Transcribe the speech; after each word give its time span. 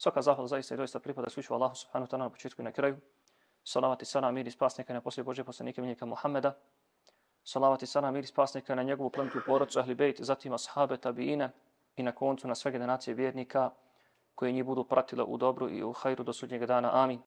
Svaka 0.00 0.22
zahvala 0.22 0.48
zaista 0.48 0.74
i 0.74 0.76
doista 0.76 1.00
pripada 1.00 1.30
slučaju 1.30 1.56
Allahu 1.56 1.74
subhanahu 1.76 2.08
wa 2.08 2.10
ta'ala 2.10 2.24
na 2.24 2.30
početku 2.30 2.62
i 2.62 2.64
na 2.64 2.72
kraju. 2.72 2.96
Salavat 3.64 4.02
i 4.02 4.04
salam 4.04 4.34
mir 4.34 4.46
i 4.46 4.50
spasnika 4.50 4.94
na 4.94 5.00
poslije 5.00 5.24
Božje 5.24 5.44
poslanike 5.44 5.80
milijeka 5.80 6.06
Muhammeda. 6.06 6.54
Salavat 7.44 7.82
i 7.82 7.86
salam 7.86 8.14
mir 8.14 8.24
i 8.24 8.26
spasnika 8.26 8.74
na 8.74 8.82
njegovu 8.82 9.10
plemtu 9.10 9.40
porodcu 9.46 9.78
Ahli 9.78 9.94
Bejt, 9.94 10.20
zatim 10.20 10.52
ashabe, 10.52 10.96
tabiine 10.96 11.50
i 11.96 12.02
na 12.02 12.12
koncu 12.12 12.48
na 12.48 12.54
sve 12.54 12.72
generacije 12.72 13.14
vjernika 13.14 13.70
koje 14.34 14.52
njih 14.52 14.64
budu 14.64 14.84
pratile 14.84 15.24
u 15.24 15.36
dobru 15.36 15.68
i 15.70 15.82
u 15.82 15.92
hajru 15.92 16.24
do 16.24 16.32
sudnjeg 16.32 16.66
dana. 16.66 16.90
Amin. 16.92 17.20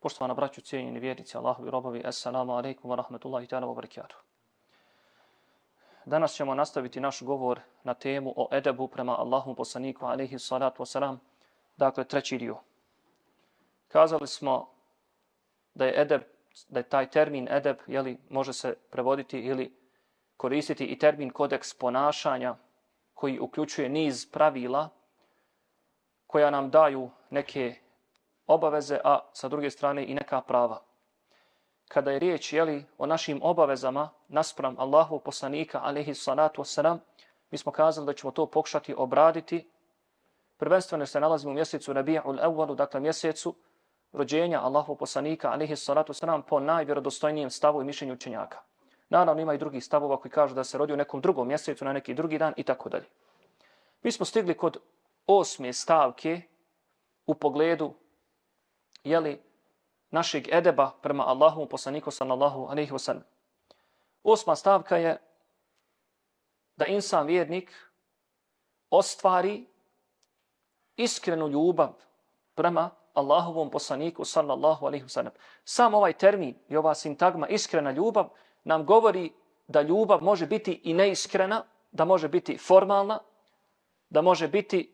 Poštovana 0.00 0.34
braću, 0.34 0.60
cijenjeni 0.60 1.00
vjernici, 1.00 1.36
Allahovi 1.36 1.70
robovi, 1.70 2.02
assalamu 2.04 2.52
alaikum 2.52 2.90
wa 2.90 2.96
rahmatullahi 2.96 3.46
ta'ala 3.46 3.66
wa 3.66 3.74
barakatuh. 3.74 4.33
Danas 6.06 6.34
ćemo 6.34 6.54
nastaviti 6.54 7.00
naš 7.00 7.22
govor 7.22 7.60
na 7.82 7.94
temu 7.94 8.34
o 8.36 8.48
edebu 8.52 8.88
prema 8.88 9.18
Allahu 9.18 9.54
poslaniku 9.54 10.06
alaihi 10.06 10.38
salatu 10.38 10.82
wasalam, 10.82 11.16
dakle 11.76 12.04
treći 12.04 12.38
dio. 12.38 12.56
Kazali 13.88 14.26
smo 14.26 14.68
da 15.74 15.84
je 15.84 16.00
edeb, 16.00 16.22
da 16.68 16.78
je 16.78 16.88
taj 16.88 17.10
termin 17.10 17.48
edeb, 17.50 17.76
jeli, 17.86 18.18
može 18.30 18.52
se 18.52 18.76
prevoditi 18.90 19.38
ili 19.38 19.76
koristiti 20.36 20.84
i 20.84 20.98
termin 20.98 21.30
kodeks 21.30 21.74
ponašanja 21.74 22.56
koji 23.14 23.38
uključuje 23.38 23.88
niz 23.88 24.30
pravila 24.30 24.88
koja 26.26 26.50
nam 26.50 26.70
daju 26.70 27.10
neke 27.30 27.74
obaveze, 28.46 28.98
a 29.04 29.18
sa 29.32 29.48
druge 29.48 29.70
strane 29.70 30.04
i 30.06 30.14
neka 30.14 30.40
prava. 30.40 30.82
Kada 31.88 32.10
je 32.10 32.18
riječ 32.18 32.52
jeli, 32.52 32.84
o 32.98 33.06
našim 33.06 33.40
obavezama 33.42 34.10
naspram 34.28 34.74
Allahu 34.78 35.18
poslanika, 35.18 35.80
alaihi 35.82 36.14
salatu 36.14 36.62
wasalam, 36.62 36.98
mi 37.50 37.58
smo 37.58 37.72
kazali 37.72 38.06
da 38.06 38.12
ćemo 38.12 38.30
to 38.30 38.46
pokušati 38.46 38.94
obraditi. 38.96 39.70
Prvenstveno 40.56 41.06
se 41.06 41.20
nalazimo 41.20 41.50
u 41.50 41.54
mjesecu 41.54 41.92
Rabi'ul 41.92 42.40
Awwalu, 42.42 42.74
dakle 42.74 43.00
mjesecu 43.00 43.54
rođenja 44.12 44.60
Allahu 44.60 44.96
poslanika, 44.96 45.50
alaihi 45.50 45.76
salatu 45.76 46.12
wasalam, 46.12 46.42
po 46.42 46.60
najvjerodostojnijem 46.60 47.50
stavu 47.50 47.82
i 47.82 47.84
mišljenju 47.84 48.14
učenjaka. 48.14 48.58
Naravno 49.08 49.42
ima 49.42 49.54
i 49.54 49.58
drugih 49.58 49.84
stavova 49.84 50.16
koji 50.20 50.32
kažu 50.32 50.54
da 50.54 50.64
se 50.64 50.78
rodi 50.78 50.92
u 50.92 50.96
nekom 50.96 51.20
drugom 51.20 51.48
mjesecu, 51.48 51.84
na 51.84 51.92
neki 51.92 52.14
drugi 52.14 52.38
dan 52.38 52.54
i 52.56 52.62
tako 52.62 52.88
dalje. 52.88 53.06
Mi 54.02 54.12
smo 54.12 54.26
stigli 54.26 54.56
kod 54.56 54.76
osme 55.26 55.72
stavke 55.72 56.40
u 57.26 57.34
pogledu 57.34 57.94
jeli, 59.04 59.42
našeg 60.14 60.48
edeba 60.52 60.90
prema 61.02 61.26
Allahu 61.26 61.66
poslaniku 61.66 62.10
sallallahu 62.10 62.66
alaihi 62.70 62.92
wasallam. 62.92 63.26
Osma 64.22 64.56
stavka 64.56 64.96
je 64.96 65.18
da 66.76 66.86
insan 66.86 67.26
vjernik 67.26 67.72
ostvari 68.90 69.66
iskrenu 70.96 71.48
ljubav 71.48 71.92
prema 72.54 72.90
Allahovom 73.14 73.70
poslaniku 73.70 74.24
sallallahu 74.24 74.86
alaihi 74.86 75.04
wasallam. 75.04 75.30
Sam 75.64 75.94
ovaj 75.94 76.12
termin 76.12 76.54
i 76.68 76.76
ova 76.76 76.94
sintagma 76.94 77.48
iskrena 77.48 77.90
ljubav 77.90 78.28
nam 78.64 78.86
govori 78.86 79.32
da 79.66 79.82
ljubav 79.82 80.22
može 80.22 80.46
biti 80.46 80.80
i 80.84 80.94
neiskrena, 80.94 81.64
da 81.92 82.04
može 82.04 82.28
biti 82.28 82.58
formalna, 82.58 83.18
da 84.10 84.22
može 84.22 84.48
biti 84.48 84.90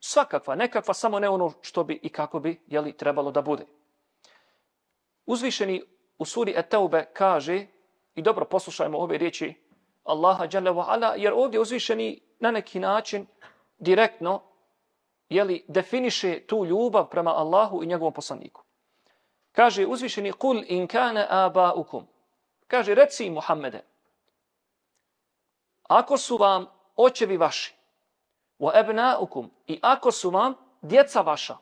svakakva, 0.00 0.54
nekakva, 0.54 0.94
samo 0.94 1.18
ne 1.18 1.28
ono 1.28 1.52
što 1.60 1.84
bi 1.84 2.00
i 2.02 2.08
kako 2.08 2.40
bi 2.40 2.60
jeli, 2.66 2.96
trebalo 2.96 3.30
da 3.30 3.42
bude. 3.42 3.66
Uzvišeni 5.26 5.82
u 6.18 6.24
suri 6.24 6.54
Eteube 6.56 7.04
kaže, 7.12 7.66
i 8.14 8.22
dobro 8.22 8.44
poslušajmo 8.44 8.98
ove 8.98 9.18
riječi 9.18 9.54
Allaha 10.04 10.46
Jalla 10.52 10.70
wa 10.70 10.84
Ala, 10.88 11.14
jer 11.16 11.32
ovdje 11.32 11.60
uzvišeni 11.60 12.20
na 12.40 12.50
neki 12.50 12.80
način 12.80 13.26
direktno 13.78 14.42
jeli, 15.28 15.64
definiše 15.68 16.40
tu 16.46 16.64
ljubav 16.64 17.08
prema 17.08 17.30
Allahu 17.30 17.82
i 17.82 17.86
njegovom 17.86 18.12
poslaniku. 18.12 18.62
Kaže 19.52 19.86
uzvišeni 19.86 20.32
kul 20.32 20.62
in 20.66 20.86
kana 20.86 21.26
abaukum. 21.30 22.06
Kaže 22.66 22.94
reci 22.94 23.30
Muhammede, 23.30 23.84
ako 25.82 26.18
su 26.18 26.36
vam 26.36 26.66
očevi 26.96 27.36
vaši, 27.36 27.74
wa 28.58 28.80
ebnaukum 28.80 29.50
i 29.66 29.78
ako 29.82 30.12
su 30.12 30.30
vam 30.30 30.54
djeca 30.82 31.20
vaša, 31.20 31.56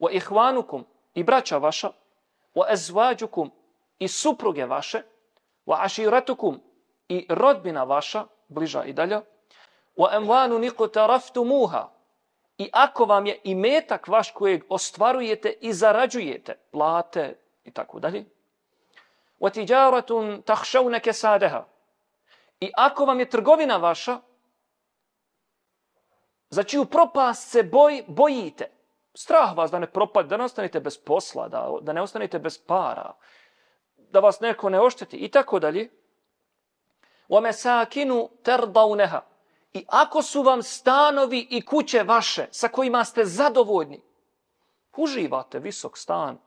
wa 0.00 0.10
ihwanukum 0.10 0.84
i 1.14 1.24
braća 1.24 1.58
vaša, 1.58 1.90
wa 2.54 2.66
azwajukum 2.68 3.50
i 3.98 4.08
supruge 4.08 4.66
vaše, 4.66 5.02
wa 5.66 5.76
ashiratukum 5.80 6.60
i 7.08 7.26
rodbina 7.28 7.84
vaša, 7.84 8.26
bliža 8.48 8.84
i 8.84 8.92
dalja, 8.92 9.22
wa 9.96 10.08
amwanu 10.16 10.58
niqtaraftumuha 10.58 11.88
i 12.58 12.70
ako 12.72 13.04
vam 13.04 13.26
je 13.26 13.40
imetak 13.44 14.08
vaš 14.08 14.30
kojeg 14.30 14.64
ostvarujete 14.68 15.52
i 15.60 15.72
zarađujete, 15.72 16.54
plate 16.70 17.36
i 17.64 17.70
tako 17.70 18.00
dalje, 18.00 18.24
wa 19.40 19.50
tijaratun 19.52 20.42
takhshawna 20.42 21.00
kasadaha 21.00 21.64
i 22.60 22.70
ako 22.76 23.04
vam 23.04 23.20
je 23.20 23.30
trgovina 23.30 23.76
vaša 23.76 24.18
za 26.50 26.62
čiju 26.62 26.84
propast 26.84 27.50
se 27.50 27.62
boj, 27.62 28.04
bojite, 28.06 28.70
strah 29.22 29.56
vas 29.56 29.70
da 29.70 29.78
ne 29.78 29.86
propad, 29.86 30.26
da 30.26 30.36
ne 30.36 30.44
ostanete 30.44 30.80
bez 30.80 30.98
posla, 30.98 31.48
da, 31.48 31.68
da 31.80 31.92
ne 31.92 32.02
ostanete 32.02 32.38
bez 32.38 32.58
para, 32.58 33.12
da 33.96 34.20
vas 34.20 34.40
neko 34.40 34.70
ne 34.70 34.80
ošteti 34.80 35.16
i 35.16 35.28
tako 35.28 35.58
dalje. 35.58 35.90
Wa 37.28 37.40
masakinu 37.40 38.28
tardawnaha. 38.42 39.20
I 39.72 39.84
ako 39.88 40.22
su 40.22 40.42
vam 40.42 40.62
stanovi 40.62 41.46
i 41.50 41.64
kuće 41.66 42.02
vaše 42.02 42.46
sa 42.50 42.68
kojima 42.68 43.04
ste 43.04 43.24
zadovoljni, 43.24 44.00
uživate 44.96 45.58
visok 45.58 45.98
stan, 45.98 46.38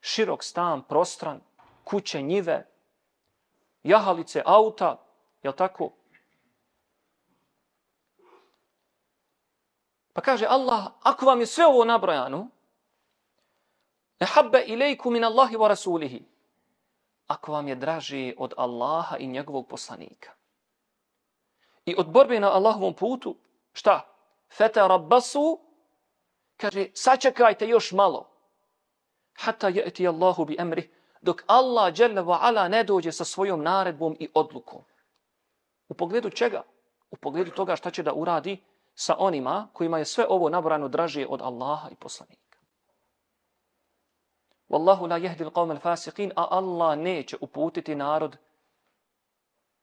širok 0.00 0.44
stan, 0.44 0.82
prostran, 0.82 1.40
kuće, 1.84 2.22
njive, 2.22 2.66
jahalice, 3.82 4.42
auta, 4.46 4.96
je 5.42 5.56
tako? 5.56 5.90
Pa 10.14 10.22
kaže 10.22 10.46
Allah, 10.46 10.94
ako 11.02 11.26
vam 11.26 11.40
je 11.40 11.46
sve 11.46 11.66
ovo 11.66 11.84
nabrojano, 11.84 12.46
ehabbe 14.20 14.62
ilajku 14.66 15.10
min 15.10 15.24
Allahi 15.24 15.56
wa 15.56 15.68
rasulihi, 15.68 16.22
ako 17.26 17.52
vam 17.52 17.68
je 17.68 17.74
draži 17.74 18.34
od 18.38 18.54
Allaha 18.56 19.16
i 19.16 19.26
njegovog 19.26 19.68
poslanika. 19.68 20.30
I 21.86 21.94
od 21.98 22.08
borbe 22.08 22.40
na 22.40 22.52
Allahovom 22.54 22.94
putu, 22.94 23.36
šta? 23.72 24.06
Feta 24.56 24.86
rabbasu, 24.86 25.58
kaže, 26.56 26.86
sačekajte 26.94 27.68
još 27.68 27.92
malo. 27.92 28.30
Hatta 29.34 29.68
je 29.68 29.82
eti 29.86 30.08
Allahu 30.08 30.44
bi 30.44 30.56
emri, 30.58 30.90
dok 31.20 31.42
Allah 31.46 31.92
jalla 31.96 32.22
wa 32.22 32.38
ala 32.40 32.68
ne 32.68 32.84
dođe 32.84 33.12
sa 33.12 33.24
svojom 33.24 33.62
naredbom 33.62 34.16
i 34.20 34.28
odlukom. 34.34 34.82
U 35.88 35.94
pogledu 35.94 36.30
čega? 36.30 36.62
U 37.10 37.16
pogledu 37.16 37.50
toga 37.50 37.76
šta 37.76 37.90
će 37.90 38.02
da 38.02 38.12
uradi 38.12 38.62
sa 38.94 39.16
onima 39.18 39.68
kojima 39.72 39.98
je 39.98 40.04
sve 40.04 40.26
ovo 40.28 40.48
nabrano 40.48 40.88
draže 40.88 41.26
od 41.26 41.42
Allaha 41.42 41.88
i 41.90 41.94
poslanika. 41.94 42.58
Wallahu 44.68 45.10
la 45.10 45.18
yahdi 45.18 45.44
al-qawm 45.44 45.70
al-fasiqin, 45.70 46.32
a 46.36 46.46
Allah 46.50 46.98
neće 46.98 47.36
uputiti 47.40 47.94
narod 47.94 48.36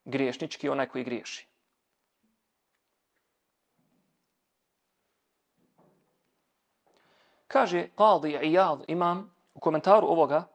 griješnički, 0.05 0.69
onaj 0.69 0.87
koji 0.87 1.03
griješi. 1.03 1.47
Kaže 7.47 7.89
Qadi 7.95 8.39
Iyad, 8.41 8.83
imam, 8.87 9.35
u 9.53 9.59
komentaru 9.59 10.07
ovoga 10.07 10.47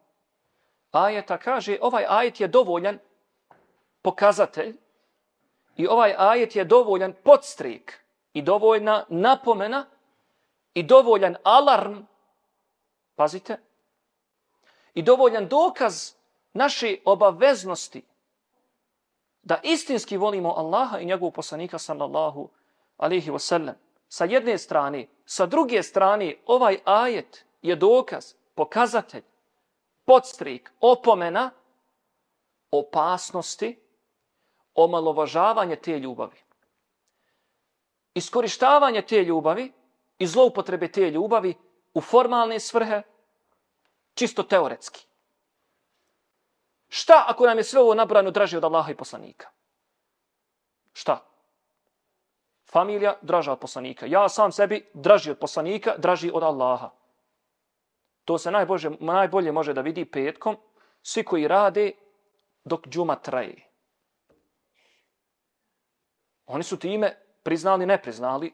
ajeta, 0.90 1.38
kaže 1.38 1.78
ovaj 1.80 2.04
ajet 2.08 2.40
je 2.40 2.48
dovoljan 2.48 2.98
pokazatelj 4.02 4.76
i 5.76 5.86
ovaj 5.86 6.14
ajet 6.18 6.56
je 6.56 6.64
dovoljan 6.64 7.14
podstrik 7.24 8.05
i 8.36 8.42
dovoljna 8.42 9.04
napomena 9.08 9.86
i 10.74 10.82
dovoljan 10.82 11.36
alarm, 11.42 12.02
pazite, 13.14 13.58
i 14.94 15.02
dovoljan 15.02 15.48
dokaz 15.48 16.12
naše 16.52 16.96
obaveznosti 17.04 18.02
da 19.42 19.60
istinski 19.62 20.16
volimo 20.16 20.54
Allaha 20.56 20.98
i 20.98 21.06
njegovog 21.06 21.34
poslanika 21.34 21.78
sallallahu 21.78 22.48
alaihi 22.96 23.30
wasallam. 23.30 23.74
Sa 24.08 24.24
jedne 24.24 24.58
strane, 24.58 25.06
sa 25.24 25.46
druge 25.46 25.82
strane, 25.82 26.36
ovaj 26.46 26.78
ajet 26.84 27.44
je 27.62 27.76
dokaz, 27.76 28.34
pokazatelj, 28.54 29.24
podstrik, 30.04 30.72
opomena 30.80 31.50
opasnosti, 32.70 33.78
omalovažavanje 34.74 35.76
te 35.76 35.98
ljubavi 35.98 36.45
iskorištavanje 38.16 39.02
te 39.02 39.22
ljubavi 39.22 39.72
i 40.18 40.26
zloupotrebe 40.26 40.88
te 40.92 41.10
ljubavi 41.10 41.54
u 41.94 42.00
formalne 42.00 42.60
svrhe, 42.60 43.02
čisto 44.14 44.42
teoretski. 44.42 45.06
Šta 46.88 47.24
ako 47.28 47.46
nam 47.46 47.58
je 47.58 47.64
sve 47.64 47.80
ovo 47.80 47.94
nabrano 47.94 48.30
draže 48.30 48.56
od 48.56 48.64
Allaha 48.64 48.92
i 48.92 48.96
poslanika? 48.96 49.48
Šta? 50.92 51.18
Familija 52.70 53.18
draža 53.22 53.52
od 53.52 53.58
poslanika. 53.58 54.06
Ja 54.06 54.28
sam 54.28 54.52
sebi 54.52 54.90
draži 54.94 55.30
od 55.30 55.38
poslanika, 55.38 55.94
draži 55.98 56.30
od 56.34 56.42
Allaha. 56.42 56.90
To 58.24 58.38
se 58.38 58.50
najbolje, 58.50 58.90
najbolje 59.00 59.52
može 59.52 59.74
da 59.74 59.80
vidi 59.80 60.04
petkom 60.04 60.56
svi 61.02 61.24
koji 61.24 61.48
rade 61.48 61.92
dok 62.64 62.88
džuma 62.88 63.16
traje. 63.16 63.68
Oni 66.46 66.62
su 66.62 66.78
time 66.78 67.25
priznali, 67.46 67.86
ne 67.86 68.02
priznali, 68.02 68.50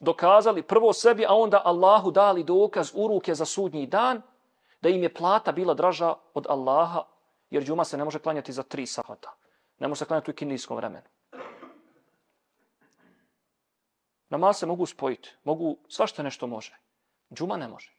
dokazali 0.00 0.62
prvo 0.62 0.92
sebi, 0.92 1.26
a 1.26 1.34
onda 1.34 1.60
Allahu 1.64 2.10
dali 2.10 2.44
dokaz 2.44 2.92
u 2.94 3.08
ruke 3.08 3.34
za 3.34 3.44
sudnji 3.44 3.86
dan, 3.86 4.22
da 4.80 4.88
im 4.88 5.02
je 5.02 5.14
plata 5.14 5.52
bila 5.52 5.74
draža 5.74 6.14
od 6.34 6.46
Allaha, 6.48 7.02
jer 7.50 7.62
džuma 7.62 7.84
se 7.84 7.96
ne 7.96 8.04
može 8.04 8.18
klanjati 8.18 8.52
za 8.52 8.62
tri 8.62 8.86
sahata. 8.86 9.36
Ne 9.78 9.88
može 9.88 9.98
se 9.98 10.04
klanjati 10.04 10.30
u 10.30 10.34
kinijskom 10.34 10.76
vremenu. 10.76 11.04
Namaz 14.28 14.56
se 14.56 14.66
mogu 14.66 14.86
spojiti. 14.86 15.34
Mogu, 15.44 15.76
svašta 15.88 16.22
nešto 16.22 16.46
može. 16.46 16.76
Džuma 17.32 17.56
ne 17.56 17.68
može. 17.68 17.92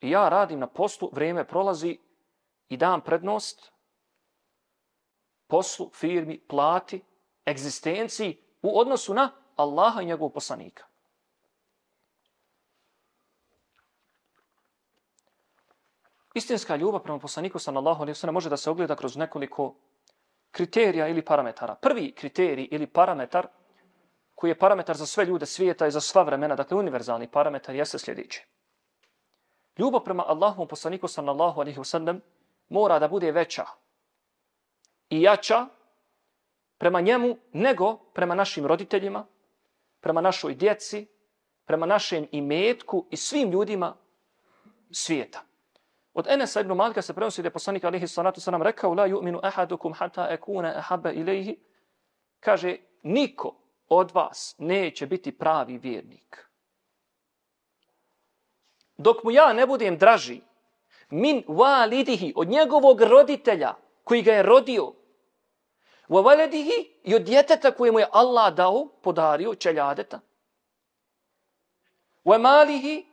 I 0.00 0.10
ja 0.10 0.28
radim 0.28 0.58
na 0.58 0.66
poslu, 0.66 1.10
vrijeme 1.12 1.46
prolazi 1.46 1.98
i 2.68 2.76
dam 2.76 3.00
prednost 3.00 3.72
poslu, 5.46 5.90
firmi, 5.94 6.40
plati, 6.48 7.02
egzistenciji 7.46 8.42
u 8.62 8.78
odnosu 8.78 9.14
na 9.14 9.32
Allaha 9.56 10.02
i 10.02 10.06
njegovog 10.06 10.34
poslanika. 10.34 10.84
Istinska 16.34 16.76
ljubav 16.76 17.02
prema 17.02 17.18
poslaniku 17.18 17.58
sallallahu 17.58 18.02
alejhi 18.02 18.10
ve 18.10 18.20
sellem 18.20 18.34
može 18.34 18.50
da 18.50 18.56
se 18.56 18.70
ogleda 18.70 18.96
kroz 18.96 19.16
nekoliko 19.16 19.74
kriterija 20.50 21.08
ili 21.08 21.24
parametara. 21.24 21.74
Prvi 21.74 22.12
kriterij 22.14 22.68
ili 22.70 22.86
parametar 22.86 23.46
koji 24.34 24.50
je 24.50 24.58
parametar 24.58 24.96
za 24.96 25.06
sve 25.06 25.24
ljude 25.24 25.46
svijeta 25.46 25.86
i 25.86 25.90
za 25.90 26.00
sva 26.00 26.22
vremena, 26.22 26.56
dakle 26.56 26.76
univerzalni 26.76 27.30
parametar, 27.30 27.74
jeste 27.74 27.98
sljedeći. 27.98 28.44
Ljubav 29.78 30.04
prema 30.04 30.24
Allahu 30.26 30.66
poslaniku 30.66 31.08
sallallahu 31.08 31.60
alejhi 31.60 31.80
ve 31.80 31.84
sellem 31.84 32.20
mora 32.68 32.98
da 32.98 33.08
bude 33.08 33.32
veća 33.32 33.64
i 35.10 35.22
jača 35.22 35.66
prema 36.78 37.00
njemu 37.00 37.36
nego 37.52 37.96
prema 37.96 38.34
našim 38.34 38.66
roditeljima, 38.66 39.26
prema 40.00 40.20
našoj 40.20 40.54
djeci, 40.54 41.06
prema 41.64 41.86
našem 41.86 42.26
imetku 42.32 43.06
i 43.10 43.16
svim 43.16 43.50
ljudima 43.50 43.96
svijeta. 44.90 45.42
Od 46.14 46.26
Enesa 46.28 46.60
ibn 46.60 46.72
Malika 46.72 47.02
se 47.02 47.14
prenosi 47.14 47.42
da 47.42 47.46
je 47.46 47.52
poslanik 47.52 47.84
alihi 47.84 48.08
salatu 48.08 48.40
sallam 48.40 48.62
rekao 48.62 48.94
la 48.94 49.08
yu'minu 49.08 49.40
ahadukum 49.42 49.92
hata 49.92 50.28
ekuna 50.30 50.72
ahaba 50.76 51.12
ilaihi 51.12 51.58
kaže 52.40 52.76
niko 53.02 53.54
od 53.88 54.10
vas 54.14 54.54
neće 54.58 55.06
biti 55.06 55.38
pravi 55.38 55.78
vjernik. 55.78 56.46
Dok 58.96 59.24
mu 59.24 59.30
ja 59.30 59.52
ne 59.52 59.66
budem 59.66 59.98
draži 59.98 60.40
min 61.10 61.44
walidihi 61.48 62.32
od 62.36 62.48
njegovog 62.48 63.00
roditelja 63.00 63.74
koji 64.04 64.22
ga 64.22 64.32
je 64.32 64.42
rodio 64.42 64.92
wa 66.08 66.22
waladihi 66.22 66.88
i 67.04 67.14
od 67.14 67.22
djeteta 67.22 67.70
koje 67.70 67.92
mu 67.92 67.98
je 67.98 68.08
Allah 68.12 68.54
dao, 68.54 68.88
podario, 69.02 69.54
čeljadeta 69.54 70.20
wa 72.24 72.38
malihi 72.38 73.06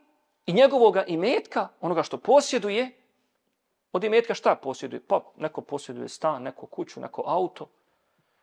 i 0.46 0.52
njegovoga 0.52 1.04
imetka, 1.04 1.68
onoga 1.80 2.02
što 2.02 2.16
posjeduje, 2.18 2.90
od 3.92 4.04
imetka 4.04 4.34
šta 4.34 4.54
posjeduje? 4.56 5.00
Pa 5.06 5.22
neko 5.36 5.60
posjeduje 5.60 6.08
stan, 6.08 6.42
neko 6.42 6.66
kuću, 6.66 7.00
neko 7.00 7.22
auto, 7.26 7.68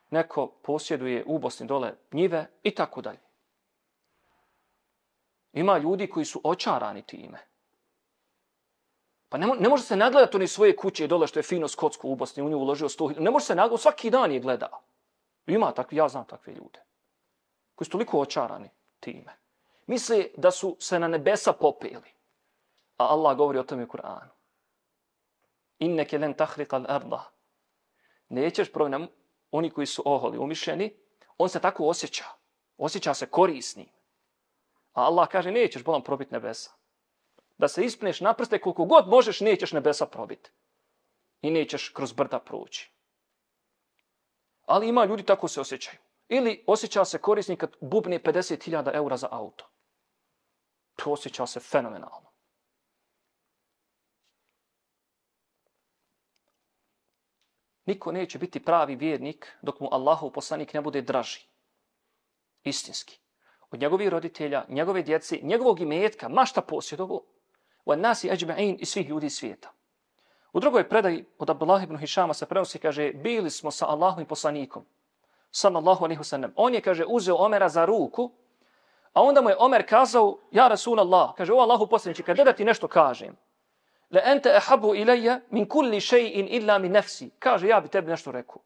neko 0.09 0.48
posjeduje 0.48 1.24
u 1.27 1.38
Bosni 1.38 1.68
dole 1.68 1.94
njive 2.12 2.45
i 2.63 2.71
tako 2.75 3.01
dalje. 3.01 3.19
Ima 5.53 5.77
ljudi 5.77 6.07
koji 6.07 6.25
su 6.25 6.42
očarani 6.44 7.01
time. 7.01 7.50
Pa 9.31 9.38
ne, 9.38 9.48
ne 9.60 9.69
može 9.69 9.83
se 9.83 9.95
nagledati 9.95 10.38
oni 10.38 10.48
svoje 10.48 10.75
kuće 10.75 11.07
dole 11.07 11.28
što 11.28 11.39
je 11.39 11.44
fino 11.44 11.68
skotsko 11.68 12.07
u 12.07 12.16
Bosni, 12.16 12.44
u 12.44 12.50
nju 12.50 12.57
uložio 12.57 12.89
sto 12.89 13.10
Ne 13.10 13.31
može 13.31 13.45
se 13.45 13.56
nagledati, 13.56 13.81
svaki 13.81 14.10
dan 14.10 14.31
je 14.31 14.39
gleda. 14.39 14.69
Ima 15.48 15.72
takvi, 15.72 15.98
ja 15.98 16.10
znam 16.10 16.25
takve 16.25 16.54
ljude. 16.54 16.80
Koji 17.75 17.86
su 17.86 17.92
toliko 17.92 18.19
očarani 18.19 18.69
time. 19.00 19.38
Misle 19.88 20.25
da 20.38 20.51
su 20.51 20.78
se 20.80 21.00
na 21.00 21.07
nebesa 21.07 21.54
popeli. 21.54 22.12
A 22.98 23.06
Allah 23.06 23.38
govori 23.38 23.60
o 23.60 23.63
tome 23.63 23.83
u 23.83 23.88
Kur'anu. 23.88 24.30
Inneke 25.80 26.18
len 26.18 26.34
tahriqa 26.34 26.84
al-arda. 26.84 27.22
Nećeš 28.30 28.72
provjeti, 28.72 29.13
oni 29.51 29.69
koji 29.69 29.88
su 29.88 30.01
oholi, 30.06 30.38
umišljeni, 30.38 30.95
on 31.38 31.50
se 31.50 31.60
tako 31.60 31.88
osjeća. 31.88 32.25
Osjeća 32.77 33.13
se 33.13 33.25
korisni. 33.25 33.92
A 34.94 35.01
Allah 35.06 35.27
kaže, 35.27 35.51
nećeš 35.51 35.84
bolam 35.84 36.04
probiti 36.04 36.34
nebesa. 36.34 36.81
Da 37.62 37.68
se 37.68 37.86
ispneš 37.86 38.22
na 38.22 38.34
prste 38.34 38.62
koliko 38.62 38.86
god 38.86 39.08
možeš, 39.08 39.40
nećeš 39.40 39.72
nebesa 39.72 40.06
probiti. 40.06 40.52
I 41.42 41.52
nećeš 41.52 41.90
kroz 41.90 42.13
brda 42.13 42.40
proći. 42.40 42.92
Ali 44.66 44.90
ima 44.90 45.06
ljudi 45.06 45.24
tako 45.24 45.48
se 45.48 45.62
osjećaju. 45.62 45.98
Ili 46.28 46.63
osjeća 46.68 47.06
se 47.06 47.18
korisnik 47.18 47.60
kad 47.60 47.75
bubne 47.81 48.19
50.000 48.19 48.96
eura 48.96 49.18
za 49.18 49.28
auto. 49.31 49.69
To 50.96 51.12
osjeća 51.12 51.46
se 51.46 51.60
fenomenalno. 51.60 52.31
Niko 57.86 58.12
neće 58.12 58.40
biti 58.40 58.63
pravi 58.63 58.96
vjernik 58.96 59.58
dok 59.62 59.80
mu 59.80 59.90
Allahov 59.92 60.31
poslanik 60.31 60.74
ne 60.74 60.81
bude 60.81 61.02
draži. 61.02 61.40
Istinski. 62.63 63.19
Od 63.72 63.80
njegovih 63.80 64.10
roditelja, 64.10 64.66
njegove 64.69 65.02
djece, 65.02 65.40
njegovog 65.44 65.80
imetka, 65.80 66.30
mašta 66.30 66.62
posjedovo, 66.62 67.25
wa 67.86 67.95
nasi 67.95 68.30
ajma'in 68.30 68.78
i 68.80 68.86
svih 68.86 69.10
ljudi 69.10 69.30
svijeta. 69.30 69.72
U 70.54 70.60
drugoj 70.60 70.89
predaji 70.89 71.25
od 71.39 71.50
Abdullah 71.50 71.83
ibn 71.83 71.98
Hišama 71.98 72.33
se 72.33 72.45
prenosi, 72.45 72.80
kaže, 72.80 73.12
bili 73.13 73.50
smo 73.50 73.72
sa 73.72 73.88
Allahom 73.88 74.22
i 74.22 74.28
poslanikom, 74.28 74.86
sallallahu 75.51 76.06
alaihi 76.06 76.22
wasallam. 76.22 76.51
On 76.56 76.74
je, 76.74 76.81
kaže, 76.81 77.06
uzeo 77.07 77.36
Omera 77.36 77.69
za 77.69 77.86
ruku, 77.86 78.31
a 79.13 79.22
onda 79.22 79.42
mu 79.42 79.50
je 79.50 79.56
Omer 79.60 79.89
kazao, 79.89 80.38
ja 80.51 80.68
Rasul 80.68 81.00
Allah, 81.00 81.33
kaže, 81.38 81.54
o 81.54 81.60
Allahu 81.60 81.88
poslanici, 81.88 82.24
kada 82.24 82.44
da 82.44 82.54
ti 82.54 82.66
nešto 82.66 82.88
kažem, 82.88 83.38
le 84.12 84.22
ente 84.25 84.50
ehabu 84.50 84.95
ilaja 84.95 85.39
min 85.50 85.68
kulli 85.68 86.00
še'in 86.00 86.48
illa 86.50 86.80
min 86.80 86.92
nefsi. 86.92 87.30
Kaže, 87.39 87.68
ja 87.68 87.80
bi 87.81 87.88
tebi 87.88 88.12
nešto 88.12 88.31
rekao. 88.31 88.62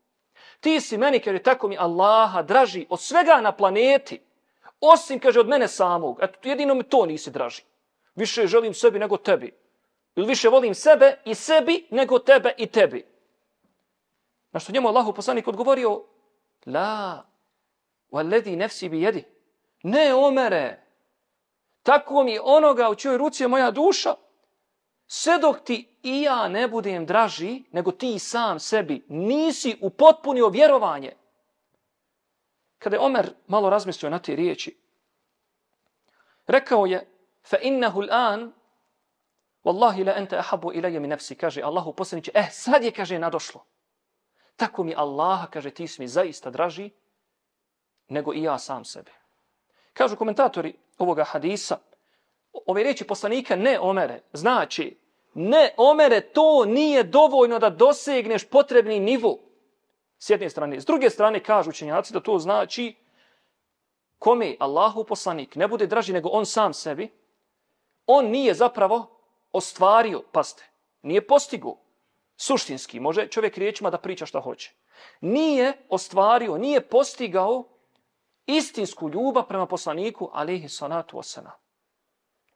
Ti 0.59 0.81
si 0.81 0.97
meni, 0.97 1.19
kaže, 1.19 1.39
tako 1.39 1.67
mi 1.67 1.77
Allaha 1.77 2.41
draži 2.41 2.85
od 2.89 2.99
svega 2.99 3.41
na 3.41 3.51
planeti, 3.51 4.21
osim, 4.81 5.19
kaže, 5.19 5.39
od 5.39 5.47
mene 5.47 5.67
samog. 5.67 6.19
Eto, 6.21 6.49
jedino 6.49 6.75
mi 6.75 6.83
to 6.83 7.05
nisi 7.05 7.31
draži. 7.31 7.63
Više 8.15 8.47
želim 8.47 8.73
sebi 8.73 8.99
nego 8.99 9.17
tebi. 9.17 9.53
Ili 10.15 10.27
više 10.27 10.49
volim 10.49 10.73
sebe 10.75 11.17
i 11.25 11.35
sebi 11.35 11.87
nego 11.91 12.19
tebe 12.19 12.53
i 12.57 12.67
tebi. 12.67 13.05
Na 14.51 14.59
što 14.59 14.71
njemu 14.71 14.87
Allahu 14.87 15.13
poslanik 15.13 15.47
odgovorio, 15.47 16.03
la, 16.65 17.25
valedi 18.11 18.55
nefsi 18.55 18.89
bi 18.89 19.01
jedi. 19.01 19.23
Ne, 19.83 20.13
omere, 20.13 20.85
tako 21.83 22.23
mi 22.23 22.39
onoga 22.43 22.89
u 22.89 22.95
čoj 22.95 23.17
ruci 23.17 23.43
je 23.43 23.47
moja 23.47 23.71
duša, 23.71 24.15
sve 25.07 25.37
dok 25.37 25.59
ti 25.63 25.97
i 26.03 26.21
ja 26.21 26.47
ne 26.47 26.67
budem 26.67 27.05
draži, 27.05 27.63
nego 27.71 27.91
ti 27.91 28.19
sam 28.19 28.59
sebi 28.59 29.05
nisi 29.07 29.77
upotpunio 29.81 30.49
vjerovanje. 30.49 31.13
Kada 32.77 32.95
je 32.95 32.99
Omer 32.99 33.33
malo 33.47 33.69
razmislio 33.69 34.09
na 34.09 34.19
te 34.19 34.35
riječi, 34.35 34.77
rekao 36.47 36.85
je, 36.85 37.14
fa 37.45 37.57
innahu 37.61 38.01
wallahi 39.65 40.05
la 40.05 40.13
anta 40.13 40.39
ahabu 40.39 40.71
ilaje 40.73 40.99
mi 40.99 41.07
nafsi, 41.07 41.35
kaže 41.35 41.61
Allahu 41.61 41.93
posljedniče, 41.93 42.31
eh, 42.33 42.49
sad 42.51 42.83
je, 42.83 42.91
kaže, 42.91 43.19
nadošlo. 43.19 43.65
Tako 44.55 44.83
mi 44.83 44.95
Allaha, 44.95 45.47
kaže, 45.47 45.71
ti 45.71 45.87
si 45.87 46.01
mi 46.01 46.07
zaista 46.07 46.49
draži, 46.49 46.89
nego 48.07 48.33
i 48.33 48.43
ja 48.43 48.59
sam 48.59 48.85
sebe. 48.85 49.11
Kažu 49.93 50.15
komentatori 50.15 50.75
ovoga 50.97 51.23
hadisa, 51.23 51.77
ove 52.65 52.83
riječi 52.83 53.07
poslanika 53.07 53.55
ne 53.55 53.79
omere, 53.79 54.21
znači 54.33 54.99
ne 55.33 55.73
omere, 55.77 56.21
to 56.21 56.65
nije 56.65 57.03
dovoljno 57.03 57.59
da 57.59 57.69
dosegneš 57.69 58.49
potrebni 58.49 58.99
nivo. 58.99 59.39
S 60.17 60.29
jedne 60.29 60.49
strane. 60.49 60.79
S 60.79 60.85
druge 60.85 61.09
strane 61.09 61.43
kažu 61.43 61.69
učenjaci 61.69 62.13
da 62.13 62.19
to 62.19 62.39
znači 62.39 62.95
kome 64.19 64.55
Allahu 64.59 65.03
poslanik 65.03 65.55
ne 65.55 65.67
bude 65.67 65.87
draži 65.87 66.13
nego 66.13 66.29
on 66.29 66.45
sam 66.45 66.73
sebi, 66.73 67.11
on 68.07 68.25
nije 68.25 68.53
zapravo 68.53 69.19
ostvario, 69.51 70.23
paste, 70.31 70.69
nije 71.01 71.27
postigo 71.27 71.77
suštinski, 72.37 72.99
može 72.99 73.27
čovjek 73.27 73.57
riječima 73.57 73.89
da 73.89 73.97
priča 73.97 74.25
što 74.25 74.41
hoće. 74.41 74.73
Nije 75.21 75.73
ostvario, 75.89 76.57
nije 76.57 76.87
postigao 76.89 77.63
istinsku 78.45 79.09
ljubav 79.09 79.47
prema 79.47 79.65
poslaniku, 79.65 80.29
alihi 80.33 80.69
salatu 80.69 81.17
wasalam. 81.17 81.65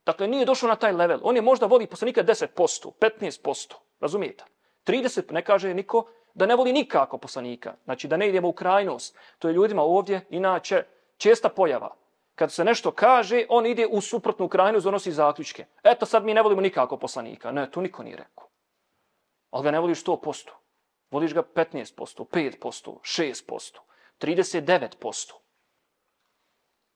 Dakle, 0.06 0.28
nije 0.28 0.46
došao 0.46 0.70
na 0.70 0.76
taj 0.76 0.92
level. 0.92 1.20
On 1.24 1.36
je 1.36 1.42
možda 1.42 1.66
voli 1.66 1.88
poslanika 1.88 2.24
10%, 2.24 2.92
15%. 3.02 3.74
Razumijete? 4.00 4.44
30, 4.86 5.32
ne 5.32 5.44
kaže 5.46 5.74
niko 5.74 6.06
da 6.34 6.46
ne 6.46 6.56
voli 6.56 6.74
nikako 6.74 7.18
poslanika. 7.18 7.74
Znači 7.84 8.08
da 8.08 8.18
ne 8.18 8.30
idemo 8.30 8.48
u 8.48 8.54
krajnost. 8.54 9.18
To 9.40 9.48
je 9.48 9.54
ljudima 9.54 9.82
ovdje 9.82 10.26
inače 10.30 10.84
česta 11.18 11.50
pojava. 11.50 11.96
Kad 12.40 12.52
se 12.52 12.64
nešto 12.64 12.92
kaže, 12.92 13.46
on 13.50 13.66
ide 13.66 13.88
u 13.88 14.02
suprotnu 14.02 14.48
krajinu, 14.48 14.80
donosi 14.80 15.12
zaključke. 15.12 15.66
Eto 15.84 16.06
sad 16.06 16.26
mi 16.26 16.34
ne 16.34 16.42
volimo 16.42 16.62
nikako 16.62 16.98
poslanika. 16.98 17.52
Ne, 17.52 17.72
to 17.72 17.82
niko 17.82 18.04
nije 18.04 18.18
rekao. 18.18 18.48
Ali 19.52 19.64
ga 19.64 19.72
ne 19.72 19.80
voliš 19.80 20.04
100%. 20.04 20.50
Voliš 21.12 21.34
ga 21.34 21.44
15%, 21.44 22.26
5%, 22.26 22.96
6%, 23.02 23.80
39%. 24.20 25.34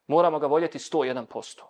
Moramo 0.06 0.38
ga 0.38 0.46
voljeti 0.46 0.78
101%. 0.78 1.62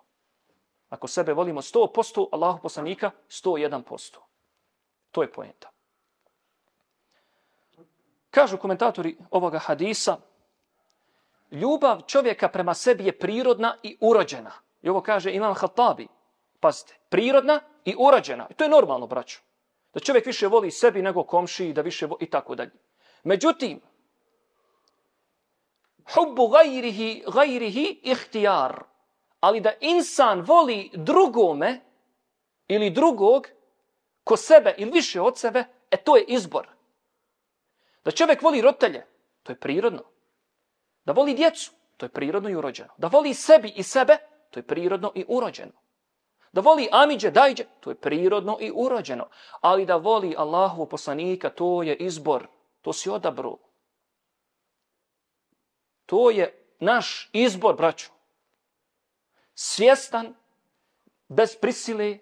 Ako 0.89 1.07
sebe 1.07 1.33
volimo 1.33 1.61
100%, 1.61 2.27
Allahu 2.31 2.61
poslanika 2.61 3.11
101%. 3.29 4.17
To 5.11 5.21
je 5.21 5.31
poenta. 5.31 5.69
Kažu 8.29 8.57
komentatori 8.57 9.17
ovoga 9.31 9.59
hadisa, 9.59 10.17
ljubav 11.51 12.01
čovjeka 12.07 12.49
prema 12.49 12.73
sebi 12.73 13.05
je 13.05 13.19
prirodna 13.19 13.75
i 13.83 13.97
urođena. 14.01 14.51
I 14.81 14.89
ovo 14.89 15.01
kaže 15.01 15.31
Imam 15.31 15.53
Hatabi. 15.53 16.07
Pazite, 16.59 16.95
prirodna 17.09 17.61
i 17.85 17.95
urođena. 17.97 18.47
I 18.49 18.53
to 18.53 18.63
je 18.63 18.69
normalno, 18.69 19.07
braću. 19.07 19.39
Da 19.93 19.99
čovjek 19.99 20.25
više 20.25 20.47
voli 20.47 20.71
sebi 20.71 21.01
nego 21.01 21.23
komši 21.23 21.73
da 21.73 21.81
više 21.81 22.05
voli 22.05 22.23
i 22.23 22.29
tako 22.29 22.55
dalje. 22.55 22.71
Međutim, 23.23 23.81
hubbu 26.13 26.47
gajrihi, 26.47 27.23
gajrihi 27.33 27.99
ihtijar. 28.03 28.83
Ali 29.39 29.61
da 29.61 29.71
insan 29.79 30.41
voli 30.41 30.91
drugome 30.93 31.81
ili 32.67 32.89
drugog 32.89 33.47
ko 34.23 34.37
sebe 34.37 34.75
ili 34.77 34.91
više 34.91 35.21
od 35.21 35.37
sebe, 35.37 35.63
e 35.91 35.97
to 35.97 36.15
je 36.15 36.23
izbor. 36.27 36.67
Da 38.05 38.11
čovjek 38.11 38.41
voli 38.41 38.61
rotelje, 38.61 39.05
to 39.43 39.51
je 39.51 39.59
prirodno. 39.59 40.03
Da 41.05 41.13
voli 41.13 41.33
djecu, 41.33 41.71
to 41.97 42.05
je 42.05 42.09
prirodno 42.09 42.49
i 42.49 42.55
urođeno. 42.55 42.89
Da 42.97 43.07
voli 43.07 43.33
sebi 43.33 43.73
i 43.75 43.83
sebe, 43.83 44.17
to 44.51 44.59
je 44.59 44.63
prirodno 44.63 45.11
i 45.15 45.25
urođeno. 45.27 45.71
Da 46.51 46.61
voli 46.61 46.89
Amidže, 46.91 47.31
Dajđe, 47.31 47.65
to 47.79 47.89
je 47.89 47.95
prirodno 47.95 48.57
i 48.61 48.71
urođeno. 48.75 49.27
Ali 49.61 49.85
da 49.85 49.95
voli 49.95 50.35
Allahu 50.37 50.85
poslanika, 50.85 51.49
to 51.49 51.83
je 51.83 51.95
izbor. 51.95 52.47
To 52.81 52.93
si 52.93 53.09
odabro. 53.09 53.57
To 56.05 56.29
je 56.29 56.65
naš 56.79 57.29
izbor, 57.33 57.75
braću. 57.75 58.09
Svjestan, 59.53 60.35
bez 61.27 61.55
prisile, 61.61 62.17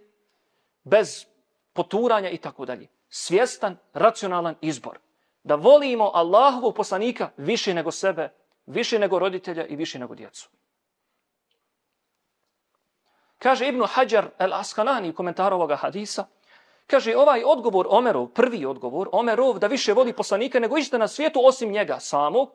bez 0.84 1.26
poturanja 1.74 2.30
i 2.30 2.38
tako 2.38 2.66
dalje. 2.66 2.88
Svjestan, 3.10 3.78
racionalan 3.94 4.56
izbor. 4.62 5.00
Da 5.44 5.56
volimo 5.56 6.12
Allahovu 6.14 6.74
poslanika 6.74 7.30
više 7.38 7.74
nego 7.74 7.92
sebe, 7.92 8.30
više 8.66 9.00
nego 9.00 9.20
roditelja 9.20 9.66
i 9.66 9.76
više 9.76 10.00
nego 10.00 10.16
djecu. 10.16 10.50
Kaže 13.40 13.68
Ibnu 13.68 13.86
Hajar 13.86 14.30
el-Askalani 14.40 15.10
u 15.10 15.16
komentaru 15.16 15.56
ovoga 15.56 15.76
hadisa, 15.76 16.26
kaže 16.88 17.18
ovaj 17.18 17.44
odgovor 17.46 17.88
Omerov, 17.90 18.28
prvi 18.28 18.66
odgovor 18.66 19.10
Omerov 19.12 19.60
da 19.60 19.68
više 19.68 19.94
voli 19.94 20.14
poslanika 20.14 20.60
nego 20.60 20.78
išta 20.78 20.98
na 20.98 21.08
svijetu 21.08 21.46
osim 21.46 21.72
njega 21.72 22.00
samog, 22.00 22.52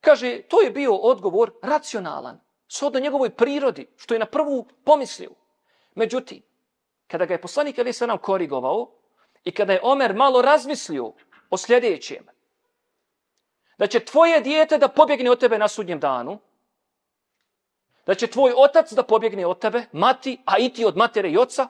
kaže 0.00 0.42
to 0.42 0.60
je 0.60 0.70
bio 0.70 0.94
odgovor 0.94 1.52
racionalan, 1.62 2.40
shodno 2.68 3.00
njegovoj 3.00 3.30
prirodi, 3.30 3.86
što 3.96 4.14
je 4.14 4.20
na 4.20 4.26
prvu 4.26 4.66
pomislio. 4.84 5.30
Međutim, 5.94 6.42
kada 7.06 7.24
ga 7.24 7.34
je 7.34 7.40
poslanik 7.40 7.78
Ali 7.78 7.92
se 7.92 8.06
nam 8.06 8.18
korigovao 8.18 8.92
i 9.44 9.50
kada 9.50 9.72
je 9.72 9.80
Omer 9.82 10.14
malo 10.14 10.42
razmislio 10.42 11.12
o 11.50 11.56
sljedećem, 11.56 12.26
da 13.78 13.86
će 13.86 14.04
tvoje 14.04 14.40
dijete 14.40 14.78
da 14.78 14.88
pobjegne 14.88 15.30
od 15.30 15.40
tebe 15.40 15.58
na 15.58 15.68
sudnjem 15.68 16.00
danu, 16.00 16.38
da 18.06 18.14
će 18.14 18.26
tvoj 18.26 18.52
otac 18.56 18.92
da 18.92 19.02
pobjegne 19.02 19.46
od 19.46 19.58
tebe, 19.58 19.84
mati, 19.92 20.38
a 20.44 20.58
i 20.58 20.68
ti 20.68 20.84
od 20.84 20.96
matere 20.96 21.30
i 21.30 21.38
oca, 21.38 21.68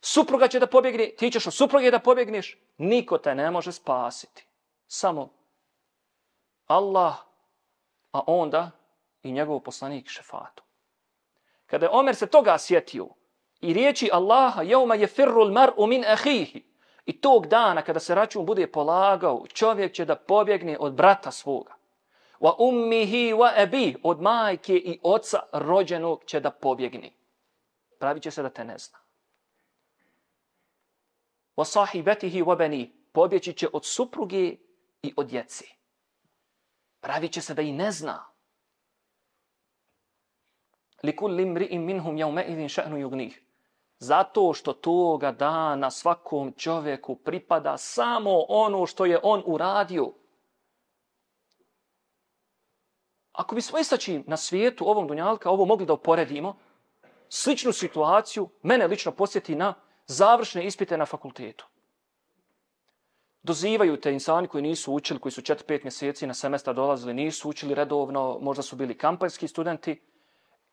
supruga 0.00 0.48
će 0.48 0.58
da 0.58 0.66
pobjegne, 0.66 1.10
ti 1.18 1.30
ćeš 1.30 1.46
od 1.46 1.54
supruge 1.54 1.90
da 1.90 1.98
pobjegneš, 1.98 2.58
niko 2.78 3.18
te 3.18 3.34
ne 3.34 3.50
može 3.50 3.72
spasiti. 3.72 4.46
Samo 4.86 5.28
Allah, 6.66 7.14
a 8.12 8.20
onda 8.26 8.70
i 9.22 9.32
njegov 9.32 9.60
poslanik 9.60 10.08
šefatu. 10.08 10.62
Kada 11.66 11.86
je 11.86 11.90
Omer 11.92 12.14
se 12.14 12.26
toga 12.26 12.58
sjetio 12.58 13.08
i 13.60 13.72
riječi 13.72 14.10
Allaha, 14.12 14.62
jeuma 14.62 14.94
je 14.94 15.06
firrul 15.06 15.52
mar'u 15.52 15.86
min 15.86 16.04
ahihi, 16.04 16.69
i 17.10 17.20
tog 17.20 17.46
dana 17.46 17.82
kada 17.82 18.00
se 18.00 18.14
račun 18.14 18.46
bude 18.46 18.66
polagao, 18.66 19.44
čovjek 19.52 19.92
će 19.92 20.04
da 20.04 20.16
pobjegne 20.16 20.76
od 20.78 20.94
brata 20.94 21.30
svoga 21.30 21.80
wa 22.40 22.54
ummihi 22.58 23.32
wa 23.32 23.52
abi 23.56 23.96
od 24.02 24.20
majke 24.20 24.74
i 24.74 24.98
oca 25.02 25.40
rođenog 25.52 26.24
će 26.24 26.40
da 26.40 26.50
pobjegni. 26.50 27.12
Pravi 27.98 28.20
će 28.20 28.30
se 28.30 28.42
da 28.42 28.50
te 28.50 28.64
ne 28.64 28.78
zna. 28.78 28.98
Wa 31.56 31.64
sahibatihi 31.64 32.42
wa 32.42 32.56
bani 32.56 32.92
pobjeći 33.12 33.52
će 33.52 33.68
od 33.72 33.84
supruge 33.84 34.56
i 35.02 35.14
od 35.16 35.26
djece. 35.26 35.64
Pravi 37.00 37.28
će 37.28 37.40
se 37.40 37.54
da 37.54 37.62
i 37.62 37.72
ne 37.72 37.90
zna. 37.92 38.24
Li 41.02 41.16
kulli 41.16 41.44
minhum 41.78 42.16
yawma 42.16 42.44
idhin 42.52 42.68
sha'nu 42.68 42.96
yughnih. 42.96 43.49
Zato 44.00 44.52
što 44.52 44.72
toga 44.72 45.32
dana 45.32 45.90
svakom 45.90 46.52
čovjeku 46.52 47.16
pripada 47.16 47.76
samo 47.76 48.44
ono 48.48 48.86
što 48.86 49.06
je 49.06 49.20
on 49.22 49.42
uradio. 49.46 50.12
Ako 53.32 53.54
bismo 53.54 53.78
istaći 53.78 54.22
na 54.26 54.36
svijetu 54.36 54.88
ovom 54.88 55.08
dunjalka, 55.08 55.50
ovo 55.50 55.64
mogli 55.64 55.86
da 55.86 55.92
uporedimo, 55.92 56.56
sličnu 57.28 57.72
situaciju 57.72 58.48
mene 58.62 58.86
lično 58.86 59.12
posjeti 59.12 59.54
na 59.54 59.74
završne 60.06 60.66
ispite 60.66 60.96
na 60.96 61.06
fakultetu. 61.06 61.66
Dozivaju 63.42 64.00
te 64.00 64.12
insani 64.12 64.48
koji 64.48 64.62
nisu 64.62 64.92
učili, 64.92 65.20
koji 65.20 65.32
su 65.32 65.40
4-5 65.40 65.84
mjeseci 65.84 66.26
na 66.26 66.34
semestar 66.34 66.74
dolazili, 66.74 67.14
nisu 67.14 67.48
učili 67.48 67.74
redovno, 67.74 68.38
možda 68.40 68.62
su 68.62 68.76
bili 68.76 68.98
kampanjski 68.98 69.48
studenti, 69.48 70.00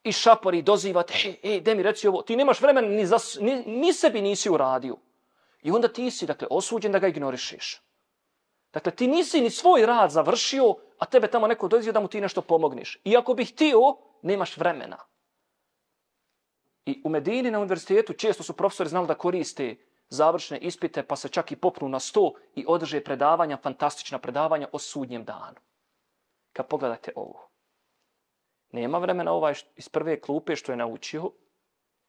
i 0.08 0.12
šapori 0.12 0.62
dozivate, 0.62 1.14
hej, 1.14 1.36
hej, 1.42 1.60
de 1.60 1.74
mi 1.74 1.82
reci 1.82 2.08
ovo, 2.08 2.22
ti 2.22 2.36
nemaš 2.36 2.60
vremena, 2.60 2.88
ni, 2.88 3.06
za, 3.06 3.18
ni, 3.40 3.62
ni 3.66 3.92
sebi 3.92 4.22
nisi 4.22 4.50
uradio. 4.50 4.96
I 5.62 5.70
onda 5.70 5.88
ti 5.88 6.10
si, 6.10 6.26
dakle, 6.26 6.48
osuđen 6.50 6.92
da 6.92 6.98
ga 6.98 7.08
ignorišeš. 7.08 7.82
Dakle, 8.72 8.92
ti 8.92 9.06
nisi 9.06 9.40
ni 9.40 9.50
svoj 9.50 9.86
rad 9.86 10.10
završio, 10.10 10.74
a 10.98 11.06
tebe 11.06 11.30
tamo 11.30 11.46
neko 11.46 11.68
dozio 11.68 11.92
da 11.92 12.00
mu 12.00 12.08
ti 12.08 12.20
nešto 12.20 12.42
pomogniš. 12.42 13.00
I 13.04 13.16
ako 13.16 13.34
bi 13.34 13.44
htio, 13.44 13.96
nemaš 14.22 14.56
vremena. 14.56 14.98
I 16.86 17.02
u 17.04 17.08
Medini 17.08 17.50
na 17.50 17.58
univerzitetu 17.58 18.12
često 18.12 18.42
su 18.42 18.52
profesori 18.52 18.88
znali 18.88 19.06
da 19.06 19.14
koriste 19.14 19.76
završne 20.08 20.58
ispite, 20.58 21.02
pa 21.02 21.16
se 21.16 21.28
čak 21.28 21.52
i 21.52 21.56
popnu 21.56 21.88
na 21.88 22.00
sto 22.00 22.32
i 22.54 22.64
održe 22.68 23.04
predavanja, 23.04 23.56
fantastična 23.56 24.18
predavanja 24.18 24.68
o 24.72 24.78
sudnjem 24.78 25.24
danu. 25.24 25.60
Kad 26.52 26.66
pogledate 26.66 27.12
ovo, 27.16 27.47
nema 28.72 28.98
vremena 28.98 29.32
ovaj 29.32 29.54
iz 29.76 29.88
prve 29.88 30.20
klupe 30.20 30.56
što 30.56 30.72
je 30.72 30.76
naučio, 30.76 31.30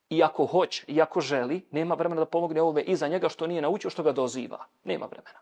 i 0.09 0.23
ako 0.23 0.45
hoće, 0.45 0.85
i 0.87 1.01
ako 1.01 1.21
želi, 1.21 1.67
nema 1.71 1.95
vremena 1.95 2.19
da 2.19 2.25
pomogne 2.25 2.61
ovome 2.61 2.81
iza 2.81 3.07
njega 3.07 3.29
što 3.29 3.47
nije 3.47 3.61
naučio, 3.61 3.89
što 3.89 4.03
ga 4.03 4.11
doziva. 4.11 4.65
Nema 4.83 5.05
vremena. 5.05 5.39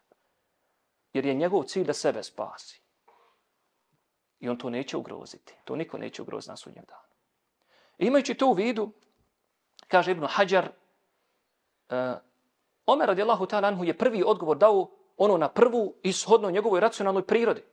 Jer 1.14 1.26
je 1.26 1.34
njegov 1.34 1.64
cilj 1.64 1.86
da 1.86 1.94
sebe 1.94 2.24
spasi. 2.24 2.82
I 4.40 4.50
on 4.50 4.58
to 4.58 4.70
neće 4.70 4.98
ugroziti. 4.98 5.56
To 5.64 5.76
niko 5.76 5.98
neće 5.98 6.22
ugroziti 6.22 6.50
na 6.50 6.58
sudnjem 6.58 6.86
danu. 6.88 7.08
Imajući 7.98 8.34
to 8.34 8.48
u 8.48 8.54
vidu, 8.54 8.92
kaže 9.88 10.12
Ibn 10.12 10.26
Hajar, 10.26 10.70
uh, 11.90 11.96
Omer 12.86 13.08
radijallahu 13.08 13.46
ta'ala 13.46 13.68
anhu 13.68 13.84
je 13.84 13.98
prvi 13.98 14.24
odgovor 14.26 14.58
dao 14.58 14.90
ono 15.18 15.38
na 15.38 15.50
prvu 15.50 15.96
ishodno 16.04 16.52
njegovoj 16.52 16.80
racionalnoj 16.80 17.26
prirodi. 17.26 17.64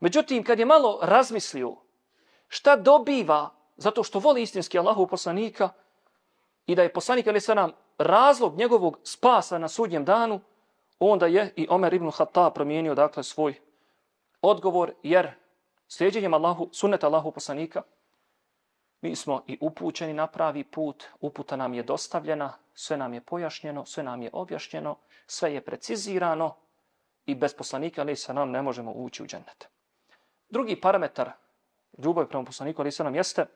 Međutim, 0.00 0.44
kad 0.44 0.58
je 0.58 0.64
malo 0.64 0.98
razmislio 1.02 1.76
šta 2.52 2.76
dobiva 2.76 3.50
zato 3.76 4.02
što 4.02 4.18
voli 4.18 4.42
istinski 4.42 4.78
Allahu 4.78 5.06
poslanika 5.06 5.68
i 6.66 6.74
da 6.74 6.82
je 6.82 6.92
poslanik 6.92 7.26
ali 7.26 7.40
se 7.40 7.54
nam 7.54 7.72
razlog 7.98 8.56
njegovog 8.56 8.98
spasa 9.04 9.58
na 9.58 9.68
sudnjem 9.68 10.04
danu, 10.04 10.40
onda 10.98 11.26
je 11.26 11.52
i 11.56 11.66
Omer 11.70 11.94
ibn 11.94 12.10
Khattab 12.10 12.54
promijenio 12.54 12.94
dakle 12.94 13.22
svoj 13.22 13.54
odgovor 14.42 14.92
jer 15.02 15.30
sljeđenjem 15.88 16.34
Allahu, 16.34 16.68
sunneta 16.72 17.06
Allahu 17.06 17.32
poslanika, 17.32 17.82
mi 19.00 19.16
smo 19.16 19.42
i 19.46 19.58
upućeni 19.60 20.12
na 20.12 20.26
pravi 20.26 20.64
put, 20.64 21.04
uputa 21.20 21.56
nam 21.56 21.74
je 21.74 21.82
dostavljena, 21.82 22.52
sve 22.74 22.96
nam 22.96 23.14
je 23.14 23.20
pojašnjeno, 23.20 23.84
sve 23.86 24.02
nam 24.02 24.22
je 24.22 24.30
objašnjeno, 24.32 24.96
sve 25.26 25.54
je 25.54 25.64
precizirano 25.64 26.56
i 27.26 27.34
bez 27.34 27.54
poslanika 27.54 28.00
ali 28.00 28.16
se 28.16 28.34
nam 28.34 28.50
ne 28.50 28.62
možemo 28.62 28.92
ući 28.92 29.22
u 29.22 29.26
džennet. 29.26 29.68
Drugi 30.48 30.80
parametar 30.80 31.41
ljubavi 31.98 32.28
prema 32.28 32.44
poslaniku 32.44 32.82
ali 32.82 32.92
se 32.92 33.04
nam 33.04 33.14
jeste, 33.14 33.46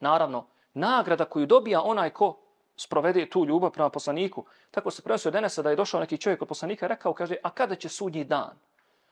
naravno, 0.00 0.46
nagrada 0.74 1.24
koju 1.24 1.46
dobija 1.46 1.82
onaj 1.82 2.10
ko 2.10 2.40
sprovede 2.76 3.30
tu 3.30 3.44
ljubav 3.44 3.70
prema 3.70 3.90
poslaniku. 3.90 4.44
Tako 4.70 4.90
se 4.90 5.02
prenosio 5.02 5.30
denesa 5.30 5.62
da 5.62 5.70
je 5.70 5.76
došao 5.76 6.00
neki 6.00 6.18
čovjek 6.18 6.42
od 6.42 6.48
poslanika 6.48 6.86
i 6.86 6.88
rekao, 6.88 7.14
kaže, 7.14 7.36
a 7.42 7.50
kada 7.50 7.74
će 7.74 7.88
sudnji 7.88 8.24
dan? 8.24 8.58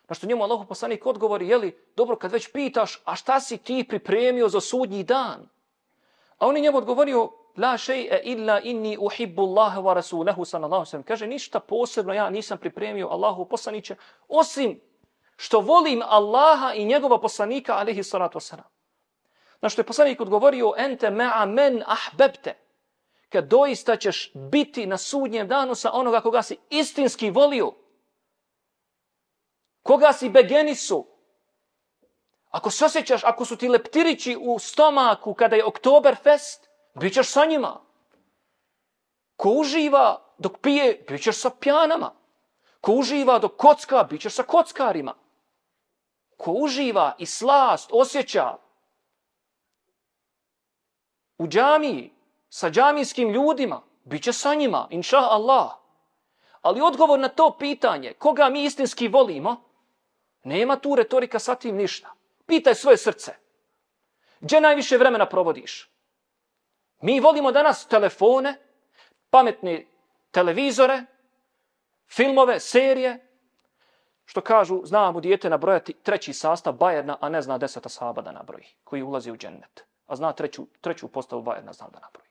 Na 0.09 0.15
što 0.15 0.27
njemu 0.27 0.43
Allahu 0.43 0.65
poslanik 0.65 1.07
odgovori, 1.07 1.49
jeli, 1.49 1.79
dobro, 1.97 2.17
kad 2.17 2.33
već 2.33 2.53
pitaš, 2.53 3.03
a 3.05 3.15
šta 3.15 3.41
si 3.41 3.59
ti 3.59 3.87
pripremio 3.89 4.49
za 4.49 4.61
sudnji 4.61 5.05
dan? 5.05 5.49
A 6.39 6.47
on 6.47 6.57
je 6.57 6.63
njemu 6.63 6.79
odgovorio, 6.79 7.31
la 7.57 7.77
še'e 7.77 8.21
illa 8.25 8.61
inni 8.61 8.97
uhibbu 9.01 9.43
Allahe 9.43 9.81
wa 9.81 9.95
rasulahu 9.95 10.45
sallallahu 10.45 10.85
sallam. 10.85 11.05
Kaže, 11.05 11.27
ništa 11.27 11.61
posebno 11.61 12.13
ja 12.13 12.31
nisam 12.31 12.59
pripremio 12.59 13.09
Allahu 13.09 13.45
poslaniće, 13.45 13.97
osim 14.29 14.81
što 15.43 15.61
volim 15.61 16.03
Allaha 16.07 16.73
i 16.75 16.85
njegova 16.85 17.21
poslanika, 17.21 17.75
alihi 17.75 18.03
salatu 18.03 18.39
wasalam. 18.39 18.69
Na 19.61 19.69
što 19.69 19.81
je 19.81 19.87
poslanik 19.87 20.21
odgovorio, 20.21 20.73
ente 20.77 21.11
ma'a 21.11 21.47
men 21.47 21.83
ahbebte. 21.87 22.55
Kad 23.29 23.49
doista 23.49 23.97
ćeš 23.97 24.31
biti 24.35 24.87
na 24.87 24.99
sudnjem 24.99 25.49
danu 25.49 25.75
sa 25.75 25.91
onoga 25.93 26.21
koga 26.21 26.43
si 26.43 26.57
istinski 26.71 27.31
volio. 27.31 27.73
Koga 29.83 30.13
si 30.13 30.29
begenisu. 30.29 31.07
Ako 32.51 32.71
se 32.71 32.85
osjećaš, 32.85 33.25
ako 33.25 33.45
su 33.45 33.57
ti 33.57 33.69
leptirići 33.69 34.37
u 34.41 34.59
stomaku 34.59 35.35
kada 35.35 35.57
je 35.57 35.65
Oktoberfest, 35.65 36.69
bit 36.95 37.15
ćeš 37.15 37.29
sa 37.29 37.45
njima. 37.45 37.81
Ko 39.37 39.49
uživa 39.49 40.23
dok 40.39 40.59
pije, 40.59 41.05
bit 41.09 41.23
ćeš 41.23 41.41
sa 41.41 41.51
pjanama. 41.51 42.13
Ko 42.81 42.93
uživa 42.93 43.39
dok 43.39 43.57
kocka, 43.57 44.03
bit 44.03 44.21
ćeš 44.21 44.35
sa 44.35 44.43
kockarima. 44.43 45.22
Ko 46.43 46.51
uživa 46.51 47.15
i 47.19 47.27
slast 47.27 47.91
osjeća 47.93 48.59
u 51.39 51.49
džamiji 51.49 52.13
sa 52.49 52.71
džamijskim 52.71 53.31
ljudima, 53.31 53.83
bit 54.05 54.23
će 54.23 54.33
sa 54.33 54.55
njima, 54.55 54.89
inša 54.91 55.19
Allah. 55.19 55.71
Ali 56.63 56.81
odgovor 56.81 57.19
na 57.19 57.29
to 57.29 57.57
pitanje, 57.59 58.13
koga 58.13 58.49
mi 58.49 58.65
istinski 58.65 59.09
volimo, 59.09 59.57
nema 60.43 60.77
tu 60.77 60.95
retorika 60.95 61.39
sa 61.39 61.55
tim 61.55 61.77
ništa. 61.77 62.13
Pitaj 62.47 62.75
svoje 62.75 62.97
srce. 62.97 63.35
Gdje 64.41 64.61
najviše 64.61 64.99
vremena 64.99 65.27
provodiš? 65.27 65.91
Mi 67.01 67.21
volimo 67.21 67.53
danas 67.53 67.87
telefone, 67.87 68.59
pametne 69.31 69.87
televizore, 70.31 71.05
filmove, 72.09 72.61
serije. 72.61 73.32
Što 74.25 74.41
kažu, 74.41 74.81
znamo 74.85 75.21
dijete 75.21 75.51
nabrojati 75.51 75.93
treći 75.93 76.33
sastav 76.33 76.73
Bajerna, 76.73 77.17
a 77.21 77.29
ne 77.29 77.43
zna 77.43 77.59
deseta 77.59 77.89
sahaba 77.89 78.23
da 78.23 78.33
nabroji, 78.33 78.67
koji 78.85 79.03
ulazi 79.03 79.31
u 79.31 79.37
džennet. 79.37 79.85
A 80.07 80.17
zna 80.17 80.33
treću, 80.33 80.67
treću 80.81 81.09
postavu 81.09 81.43
Bajerna, 81.43 81.73
zna 81.73 81.89
da 81.89 82.01
nabroji. 82.01 82.29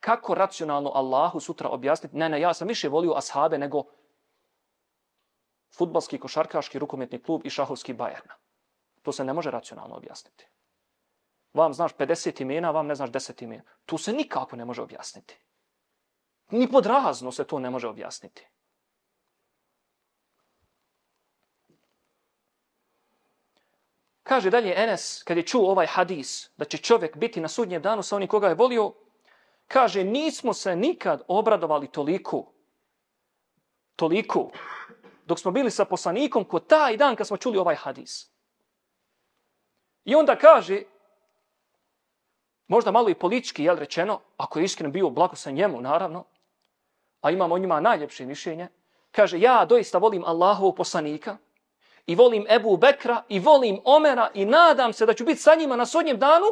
Kako 0.00 0.34
racionalno 0.34 0.90
Allahu 0.94 1.40
sutra 1.40 1.68
objasniti? 1.68 2.16
Ne, 2.16 2.28
ne, 2.28 2.40
ja 2.40 2.54
sam 2.54 2.68
više 2.68 2.88
volio 2.88 3.14
ashabe 3.16 3.58
nego 3.58 3.82
futbalski, 5.76 6.18
košarkaški, 6.18 6.78
rukometni 6.78 7.22
klub 7.22 7.40
i 7.44 7.50
šahovski 7.50 7.92
Bajerna. 7.92 8.34
To 9.02 9.12
se 9.12 9.24
ne 9.24 9.32
može 9.32 9.50
racionalno 9.50 9.96
objasniti. 9.96 10.46
Vam 11.54 11.72
znaš 11.72 11.94
50 11.94 12.42
imena, 12.42 12.70
vam 12.70 12.86
ne 12.86 12.94
znaš 12.94 13.10
10 13.10 13.42
imena. 13.44 13.62
To 13.86 13.98
se 13.98 14.12
nikako 14.12 14.56
ne 14.56 14.64
može 14.64 14.82
objasniti. 14.82 15.38
Ni 16.50 16.68
podrazno 16.70 17.32
se 17.32 17.44
to 17.44 17.58
ne 17.58 17.70
može 17.70 17.88
objasniti. 17.88 18.46
Kaže 24.32 24.50
dalje 24.50 24.72
Enes, 24.76 25.22
kad 25.22 25.36
je 25.36 25.42
čuo 25.46 25.70
ovaj 25.70 25.86
hadis, 25.86 26.50
da 26.56 26.64
će 26.64 26.78
čovjek 26.78 27.16
biti 27.16 27.40
na 27.40 27.48
sudnjem 27.48 27.82
danu 27.82 28.02
sa 28.02 28.16
onim 28.16 28.28
koga 28.28 28.48
je 28.48 28.54
volio, 28.54 28.94
kaže, 29.68 30.04
nismo 30.04 30.54
se 30.54 30.76
nikad 30.76 31.22
obradovali 31.28 31.88
toliko, 31.88 32.52
toliko, 33.96 34.50
dok 35.26 35.38
smo 35.38 35.50
bili 35.50 35.70
sa 35.70 35.84
poslanikom 35.84 36.44
ko 36.44 36.60
taj 36.60 36.96
dan 36.96 37.16
kad 37.16 37.26
smo 37.26 37.36
čuli 37.36 37.58
ovaj 37.58 37.76
hadis. 37.76 38.32
I 40.04 40.14
onda 40.14 40.38
kaže, 40.38 40.82
možda 42.68 42.90
malo 42.90 43.08
i 43.08 43.14
politički, 43.14 43.64
jel 43.64 43.76
rečeno, 43.76 44.20
ako 44.36 44.58
je 44.58 44.64
iskren 44.64 44.92
bio 44.92 45.10
blago 45.10 45.36
sa 45.36 45.50
njemu, 45.50 45.80
naravno, 45.80 46.24
a 47.20 47.30
imamo 47.30 47.54
o 47.54 47.58
njima 47.58 47.80
najljepše 47.80 48.26
mišljenje, 48.26 48.68
kaže, 49.10 49.40
ja 49.40 49.64
doista 49.64 49.98
volim 49.98 50.24
Allahovog 50.24 50.76
poslanika 50.76 51.36
i 52.06 52.14
volim 52.14 52.46
Ebu 52.48 52.76
Bekra 52.76 53.22
i 53.28 53.38
volim 53.38 53.80
Omera 53.84 54.30
i 54.34 54.44
nadam 54.44 54.92
se 54.92 55.06
da 55.06 55.14
ću 55.14 55.24
biti 55.24 55.40
sa 55.40 55.54
njima 55.54 55.76
na 55.76 55.86
sodnjem 55.86 56.18
danu, 56.18 56.46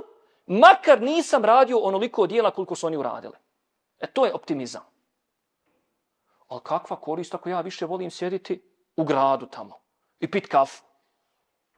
makar 0.47 1.03
nisam 1.03 1.45
radio 1.45 1.79
onoliko 1.79 2.27
dijela 2.27 2.51
koliko 2.51 2.75
su 2.75 2.87
oni 2.87 2.97
uradili. 2.97 3.35
E 4.01 4.07
to 4.07 4.27
je 4.27 4.35
optimizam. 4.35 4.83
Ali 6.49 6.61
kakva 6.65 6.97
korist 6.97 7.35
ako 7.35 7.49
ja 7.49 7.61
više 7.61 7.87
volim 7.87 8.11
sjediti 8.11 8.63
u 8.97 9.05
gradu 9.05 9.47
tamo 9.47 9.81
i 10.21 10.31
pit 10.31 10.47
kafu. 10.47 10.83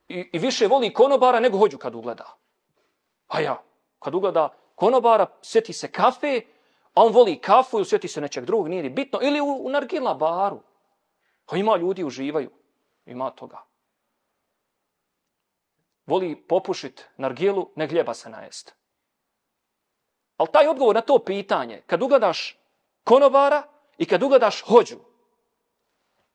I, 0.09 0.31
I 0.33 0.39
više 0.39 0.67
voli 0.67 0.93
konobara 0.93 1.41
nego 1.41 1.59
hođu 1.59 1.79
kad 1.79 1.95
ugleda. 1.95 2.37
A 3.29 3.41
ja, 3.41 3.63
kad 3.99 4.15
ugleda 4.15 4.49
konobara, 4.75 5.27
sjeti 5.43 5.73
se 5.73 5.93
kafe, 5.93 6.41
a 6.95 7.03
on 7.05 7.13
voli 7.13 7.39
kafu 7.41 7.77
ili 7.77 7.87
sjeti 7.87 8.09
se 8.09 8.21
nečeg 8.21 8.45
drugog, 8.45 8.69
nije 8.69 8.91
bitno. 8.91 9.19
Ili 9.23 9.41
u, 9.41 9.67
u 9.67 9.71
nargila 9.71 10.15
baru. 10.15 10.61
A 11.47 11.57
ima 11.57 11.77
ljudi 11.77 12.05
uživaju. 12.05 12.51
Ima 13.07 13.31
toga. 13.31 13.65
Voli 16.07 16.37
popušit 16.49 17.09
nargilu, 17.17 17.71
ne 17.77 17.87
gljeba 17.87 18.15
se 18.15 18.31
najest. 18.31 18.75
Ali 20.37 20.49
taj 20.53 20.69
odgovor 20.69 20.95
na 20.95 21.01
to 21.01 21.19
pitanje, 21.19 21.83
kad 21.87 22.03
ugledaš 22.03 22.59
konobara 23.05 23.63
i 23.99 24.07
kad 24.07 24.23
ugledaš 24.23 24.63
hođu, 24.63 24.99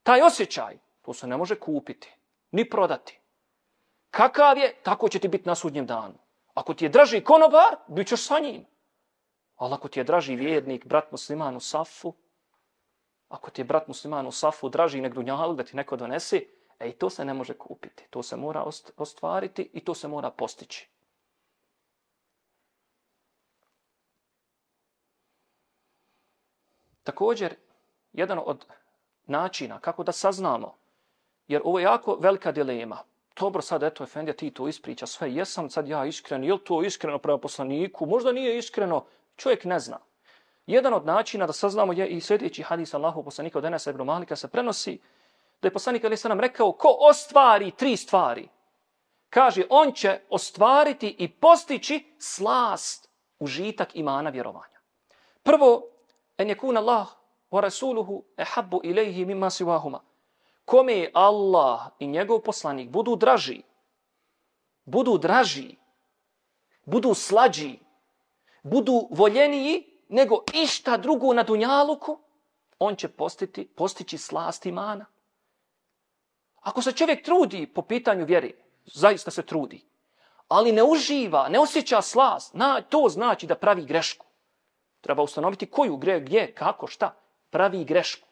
taj 0.03 0.21
osjećaj, 0.21 0.77
to 1.01 1.13
se 1.13 1.27
ne 1.27 1.37
može 1.37 1.59
kupiti, 1.59 2.13
ni 2.51 2.69
prodati. 2.69 3.19
Kakav 4.11 4.57
je, 4.57 4.75
tako 4.83 5.09
će 5.09 5.19
ti 5.19 5.27
biti 5.27 5.47
na 5.47 5.55
sudnjem 5.55 5.85
danu. 5.85 6.13
Ako 6.53 6.73
ti 6.73 6.85
je 6.85 6.89
draži 6.89 7.23
konobar, 7.23 7.75
bit 7.87 8.07
ćeš 8.07 8.27
sa 8.27 8.39
njim. 8.39 8.65
Ali 9.55 9.73
ako 9.73 9.87
ti 9.87 9.99
je 9.99 10.03
draži 10.03 10.35
vjernik, 10.35 10.85
brat 10.85 11.11
musliman 11.11 11.55
u 11.55 11.59
safu, 11.59 12.13
ako 13.29 13.51
ti 13.51 13.61
je 13.61 13.65
brat 13.65 13.87
musliman 13.87 14.27
u 14.27 14.31
safu 14.31 14.69
draži 14.69 15.01
nek 15.01 15.13
dunjalog 15.13 15.57
da 15.57 15.63
ti 15.63 15.75
neko 15.75 15.95
E 16.79 16.89
i 16.89 16.93
to 16.93 17.09
se 17.09 17.25
ne 17.25 17.33
može 17.33 17.53
kupiti. 17.53 18.07
To 18.09 18.23
se 18.23 18.35
mora 18.35 18.63
ostvariti 18.97 19.69
i 19.73 19.85
to 19.85 19.93
se 19.93 20.07
mora 20.07 20.31
postići. 20.31 20.89
Također, 27.03 27.55
jedan 28.13 28.39
od 28.45 28.65
načina 29.25 29.79
kako 29.79 30.03
da 30.03 30.11
saznamo, 30.11 30.73
jer 31.47 31.61
ovo 31.65 31.79
je 31.79 31.83
jako 31.83 32.17
velika 32.19 32.51
dilema, 32.51 33.03
dobro 33.39 33.61
sad, 33.61 33.83
eto, 33.83 34.03
Efendija, 34.03 34.33
ti 34.33 34.51
to 34.51 34.67
ispriča 34.67 35.05
sve, 35.05 35.33
jesam 35.33 35.69
sad 35.69 35.87
ja 35.87 36.05
iskren, 36.05 36.43
je 36.43 36.53
li 36.53 36.63
to 36.63 36.83
iskreno 36.83 37.19
prema 37.19 37.37
poslaniku, 37.37 38.05
možda 38.05 38.31
nije 38.31 38.57
iskreno, 38.57 39.05
čovjek 39.35 39.65
ne 39.65 39.79
zna. 39.79 39.99
Jedan 40.67 40.93
od 40.93 41.05
načina 41.05 41.47
da 41.47 41.53
saznamo 41.53 41.93
je 41.93 42.07
i 42.07 42.21
sljedeći 42.21 42.63
hadis 42.63 42.93
Allahu 42.93 43.23
poslanika 43.23 43.57
od 43.57 43.65
Enesa 43.65 43.89
ibn 43.89 44.03
Malika 44.03 44.35
se 44.35 44.47
prenosi, 44.47 44.99
da 45.61 45.67
je 45.67 45.73
poslanik 45.73 46.05
Ali 46.05 46.17
Sanam 46.17 46.39
rekao, 46.39 46.71
ko 46.71 46.97
ostvari 46.99 47.71
tri 47.71 47.97
stvari, 47.97 48.49
kaže, 49.29 49.63
on 49.69 49.91
će 49.91 50.19
ostvariti 50.29 51.15
i 51.19 51.27
postići 51.27 52.15
slast, 52.19 53.09
užitak 53.39 53.95
imana 53.95 54.29
vjerovanja. 54.29 54.79
Prvo, 55.43 55.83
en 56.37 56.49
je 56.49 56.57
kun 56.57 56.77
Allah 56.77 57.07
wa 57.51 57.59
rasuluhu 57.59 58.23
ehabbu 58.37 58.81
ilaihi 58.83 59.25
mimma 59.25 59.49
siwahuma 59.49 59.99
kome 60.67 61.11
Allah 61.13 61.95
i 61.99 62.07
njegov 62.07 62.39
poslanik 62.39 62.89
budu 62.89 63.15
draži, 63.15 63.61
budu 64.85 65.17
draži, 65.17 65.75
budu 66.85 67.13
slađi, 67.13 67.79
budu 68.63 69.07
voljeniji 69.11 69.83
nego 70.09 70.43
išta 70.53 70.97
drugo 70.97 71.33
na 71.33 71.43
dunjaluku, 71.43 72.19
on 72.79 72.95
će 72.95 73.07
postiti, 73.07 73.67
postići 73.67 74.17
slast 74.17 74.65
imana. 74.65 75.05
Ako 76.67 76.81
se 76.81 76.91
čovjek 76.91 77.25
trudi 77.25 77.67
po 77.67 77.81
pitanju 77.81 78.25
vjeri, 78.25 78.55
zaista 78.85 79.31
se 79.31 79.45
trudi, 79.45 79.81
ali 80.47 80.71
ne 80.71 80.83
uživa, 80.83 81.49
ne 81.49 81.59
osjeća 81.59 82.01
slast, 82.01 82.53
na, 82.53 82.81
to 82.81 83.05
znači 83.09 83.47
da 83.47 83.55
pravi 83.55 83.85
grešku. 83.85 84.25
Treba 85.01 85.23
ustanoviti 85.23 85.65
koju 85.65 85.97
gre, 85.97 86.19
gdje, 86.19 86.53
kako, 86.53 86.87
šta, 86.87 87.15
pravi 87.49 87.83
grešku. 87.83 88.27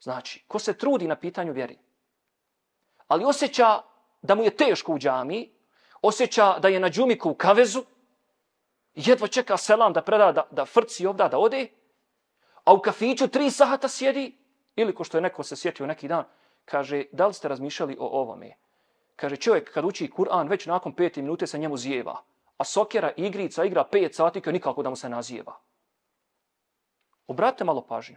Znači, 0.00 0.44
ko 0.48 0.58
se 0.58 0.78
trudi 0.78 1.08
na 1.08 1.16
pitanju 1.16 1.52
vjeri, 1.52 1.78
ali 3.06 3.24
osjeća 3.24 3.82
da 4.22 4.34
mu 4.34 4.42
je 4.42 4.56
teško 4.56 4.92
u 4.92 4.98
džami, 4.98 5.50
osjeća 6.02 6.58
da 6.58 6.68
je 6.68 6.80
na 6.80 6.90
džumiku 6.90 7.30
u 7.30 7.34
kavezu, 7.34 7.82
jedva 8.94 9.26
čeka 9.26 9.56
selam 9.56 9.92
da 9.92 10.02
preda, 10.02 10.32
da, 10.32 10.46
da 10.50 10.66
frci 10.66 11.06
ovda, 11.06 11.28
da 11.28 11.38
ode, 11.38 11.66
a 12.64 12.72
u 12.72 12.80
kafiću 12.80 13.28
tri 13.28 13.50
sahata 13.50 13.88
sjedi, 13.88 14.38
ili 14.76 14.94
ko 14.94 15.04
što 15.04 15.16
je 15.16 15.22
neko 15.22 15.42
se 15.42 15.56
sjetio 15.56 15.86
neki 15.86 16.08
dan, 16.08 16.24
kaže, 16.64 17.04
da 17.12 17.26
li 17.26 17.34
ste 17.34 17.48
razmišljali 17.48 17.96
o 18.00 18.06
ovome? 18.06 18.54
Kaže, 19.16 19.36
čovjek 19.36 19.72
kad 19.72 19.84
uči 19.84 20.10
Kur'an, 20.16 20.48
već 20.48 20.66
nakon 20.66 20.92
pete 20.92 21.22
minute 21.22 21.46
se 21.46 21.58
njemu 21.58 21.76
zjeva. 21.76 22.22
A 22.56 22.64
sokera 22.64 23.12
igrica 23.16 23.64
igra 23.64 23.84
5 23.92 24.12
sati 24.12 24.40
koji 24.40 24.52
nikako 24.52 24.82
da 24.82 24.90
mu 24.90 24.96
se 24.96 25.08
nazijeva. 25.08 25.56
Obratite 27.26 27.64
malo 27.64 27.80
pažnju. 27.80 28.16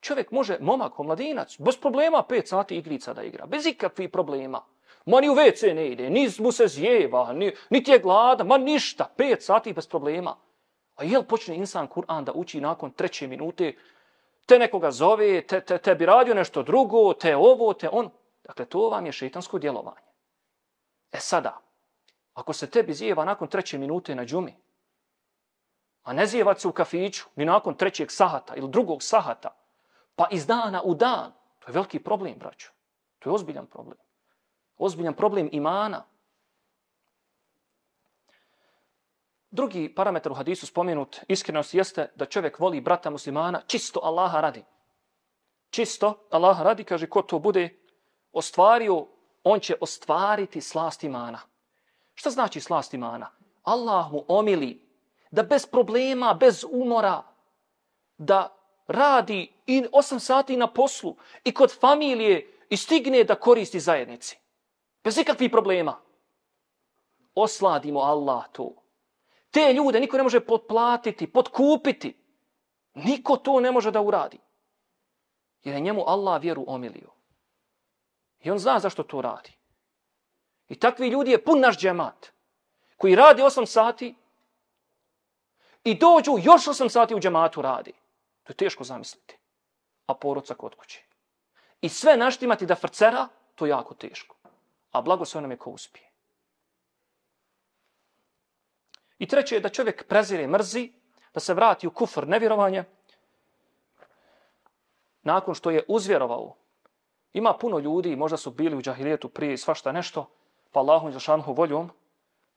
Čovjek 0.00 0.30
može, 0.30 0.58
momak, 0.60 1.00
omladinac, 1.00 1.56
bez 1.58 1.76
problema 1.76 2.24
5 2.28 2.46
sati 2.46 2.76
igrica 2.76 3.14
da 3.14 3.22
igra. 3.22 3.46
Bez 3.46 3.66
ikakvih 3.66 4.10
problema. 4.10 4.64
Ma 5.06 5.20
ni 5.20 5.28
u 5.28 5.34
WC 5.34 5.74
ne 5.74 5.88
ide, 5.88 6.10
ni 6.10 6.28
mu 6.38 6.52
se 6.52 6.66
zjeva, 6.66 7.32
ni, 7.32 7.52
niti 7.70 7.90
je 7.90 7.98
glada, 7.98 8.44
ma 8.44 8.58
ništa. 8.58 9.10
5 9.18 9.40
sati 9.40 9.72
bez 9.72 9.86
problema. 9.86 10.36
A 10.96 11.04
jel 11.04 11.22
počne 11.22 11.56
insan 11.56 11.88
Kur'an 11.88 12.24
da 12.24 12.32
uči 12.32 12.60
nakon 12.60 12.90
treće 12.90 13.26
minute, 13.26 13.72
te 14.46 14.58
nekoga 14.58 14.90
zove, 14.90 15.46
te, 15.46 15.60
te, 15.60 15.78
te 15.78 15.94
bi 15.94 16.06
radio 16.06 16.34
nešto 16.34 16.62
drugo, 16.62 17.14
te 17.14 17.36
ovo, 17.36 17.72
te 17.74 17.88
on. 17.92 18.10
Dakle, 18.44 18.64
to 18.64 18.88
vam 18.88 19.06
je 19.06 19.12
šeitansko 19.12 19.58
djelovanje. 19.58 20.06
E 21.12 21.20
sada, 21.20 21.60
ako 22.34 22.52
se 22.52 22.70
tebi 22.70 22.94
zjeva 22.94 23.24
nakon 23.24 23.48
treće 23.48 23.78
minute 23.78 24.14
na 24.14 24.24
džumi, 24.24 24.56
a 26.02 26.12
ne 26.12 26.26
zijevat 26.26 26.60
se 26.60 26.68
u 26.68 26.72
kafiću 26.72 27.24
ni 27.36 27.44
nakon 27.44 27.74
trećeg 27.74 28.10
sahata 28.10 28.54
ili 28.56 28.68
drugog 28.68 29.02
sahata, 29.02 29.56
pa 30.16 30.26
iz 30.30 30.46
dana 30.46 30.82
u 30.84 30.94
dan, 30.94 31.32
to 31.58 31.68
je 31.68 31.72
veliki 31.72 31.98
problem, 31.98 32.38
braću. 32.38 32.70
To 33.18 33.30
je 33.30 33.34
ozbiljan 33.34 33.66
problem. 33.66 33.98
Ozbiljan 34.78 35.14
problem 35.14 35.48
imana. 35.52 36.04
Drugi 39.52 39.94
parametar 39.94 40.32
u 40.32 40.34
hadisu 40.34 40.66
spomenut, 40.66 41.20
iskrenost, 41.28 41.74
jeste 41.74 42.12
da 42.14 42.26
čovjek 42.26 42.58
voli 42.58 42.80
brata 42.80 43.10
muslimana 43.10 43.60
čisto 43.66 44.00
Allaha 44.02 44.40
radi. 44.40 44.64
Čisto 45.70 46.26
Allaha 46.30 46.62
radi, 46.62 46.84
kaže, 46.84 47.06
ko 47.06 47.22
to 47.22 47.38
bude 47.38 47.68
ostvario, 48.32 49.06
on 49.44 49.60
će 49.60 49.76
ostvariti 49.80 50.60
slast 50.60 51.04
imana. 51.04 51.40
Šta 52.14 52.30
znači 52.30 52.60
slast 52.60 52.94
imana? 52.94 53.30
Allah 53.62 54.12
mu 54.12 54.24
omili 54.28 54.88
da 55.30 55.42
bez 55.42 55.66
problema, 55.66 56.34
bez 56.34 56.64
umora, 56.70 57.22
da 58.18 58.56
radi 58.86 59.52
i 59.66 59.82
8 59.92 60.18
sati 60.18 60.56
na 60.56 60.66
poslu 60.66 61.16
i 61.44 61.54
kod 61.54 61.78
familije 61.80 62.58
i 62.68 62.76
stigne 62.76 63.24
da 63.24 63.34
koristi 63.34 63.80
zajednici. 63.80 64.38
Bez 65.04 65.18
ikakvih 65.18 65.50
problema. 65.50 66.00
Osladimo 67.34 68.00
Allah 68.00 68.44
to. 68.52 68.81
Te 69.52 69.72
ljude 69.72 70.00
niko 70.00 70.16
ne 70.16 70.22
može 70.22 70.40
potplatiti, 70.40 71.32
potkupiti. 71.32 72.16
Niko 72.94 73.36
to 73.36 73.60
ne 73.60 73.72
može 73.72 73.90
da 73.90 74.00
uradi. 74.00 74.38
Jer 75.64 75.74
je 75.74 75.80
njemu 75.80 76.04
Allah 76.06 76.42
vjeru 76.42 76.64
omilio. 76.66 77.10
I 78.40 78.50
on 78.50 78.58
zna 78.58 78.78
zašto 78.78 79.02
to 79.02 79.20
radi. 79.20 79.52
I 80.68 80.74
takvi 80.74 81.08
ljudi 81.08 81.30
je 81.30 81.44
pun 81.44 81.60
naš 81.60 81.78
džemat. 81.78 82.32
Koji 82.96 83.14
radi 83.14 83.42
8 83.42 83.66
sati 83.66 84.14
i 85.84 85.94
dođu 85.94 86.32
još 86.42 86.64
8 86.64 86.88
sati 86.88 87.14
u 87.14 87.20
džematu 87.20 87.62
radi. 87.62 87.92
To 88.42 88.52
je 88.52 88.56
teško 88.56 88.84
zamisliti. 88.84 89.36
A 90.06 90.14
porodca 90.14 90.54
kod 90.54 90.74
kuće. 90.74 91.02
I 91.80 91.88
sve 91.88 92.16
naštimati 92.16 92.66
da 92.66 92.74
frcera, 92.74 93.28
to 93.54 93.66
je 93.66 93.70
jako 93.70 93.94
teško. 93.94 94.36
A 94.92 95.00
blago 95.00 95.24
sve 95.24 95.40
nam 95.40 95.50
je 95.50 95.56
ko 95.56 95.70
uspije. 95.70 96.11
I 99.22 99.26
treće 99.26 99.54
je 99.54 99.60
da 99.60 99.68
čovjek 99.68 100.06
prezire 100.08 100.46
mrzi, 100.46 100.92
da 101.34 101.40
se 101.40 101.54
vrati 101.54 101.86
u 101.86 101.90
kufr 101.90 102.26
nevjerovanja, 102.28 102.84
nakon 105.22 105.54
što 105.54 105.70
je 105.70 105.84
uzvjerovao. 105.88 106.56
Ima 107.32 107.54
puno 107.60 107.78
ljudi, 107.78 108.16
možda 108.16 108.36
su 108.36 108.50
bili 108.50 108.76
u 108.76 108.82
džahilijetu 108.82 109.28
prije 109.28 109.56
svašta 109.56 109.92
nešto, 109.92 110.26
pa 110.72 110.80
Allahom 110.80 111.08
i 111.08 111.12
Zašanhu 111.12 111.52
voljom, 111.52 111.90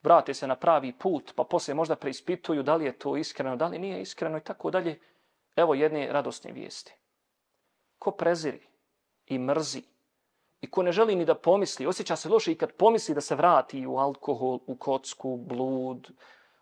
vrate 0.03 0.33
se 0.33 0.47
na 0.47 0.55
pravi 0.55 0.93
put, 0.93 1.33
pa 1.35 1.43
poslije 1.43 1.75
možda 1.75 1.95
preispituju 1.95 2.63
da 2.63 2.75
li 2.75 2.85
je 2.85 2.97
to 2.99 3.17
iskreno, 3.17 3.55
da 3.55 3.67
li 3.67 3.79
nije 3.79 4.01
iskreno 4.01 4.37
i 4.37 4.41
tako 4.41 4.71
dalje. 4.71 4.99
Evo 5.55 5.73
jedne 5.73 6.07
radosne 6.11 6.51
vijesti. 6.51 6.95
Ko 7.99 8.11
preziri 8.11 8.67
i 9.25 9.39
mrzi 9.39 9.83
i 10.61 10.69
ko 10.69 10.83
ne 10.83 10.91
želi 10.91 11.15
ni 11.15 11.25
da 11.25 11.35
pomisli, 11.35 11.85
osjeća 11.85 12.15
se 12.15 12.29
loše 12.29 12.51
i 12.51 12.57
kad 12.57 12.71
pomisli 12.71 13.15
da 13.15 13.21
se 13.21 13.35
vrati 13.35 13.85
u 13.85 13.97
alkohol, 13.97 14.59
u 14.67 14.75
kocku, 14.75 15.37
blud, 15.37 16.09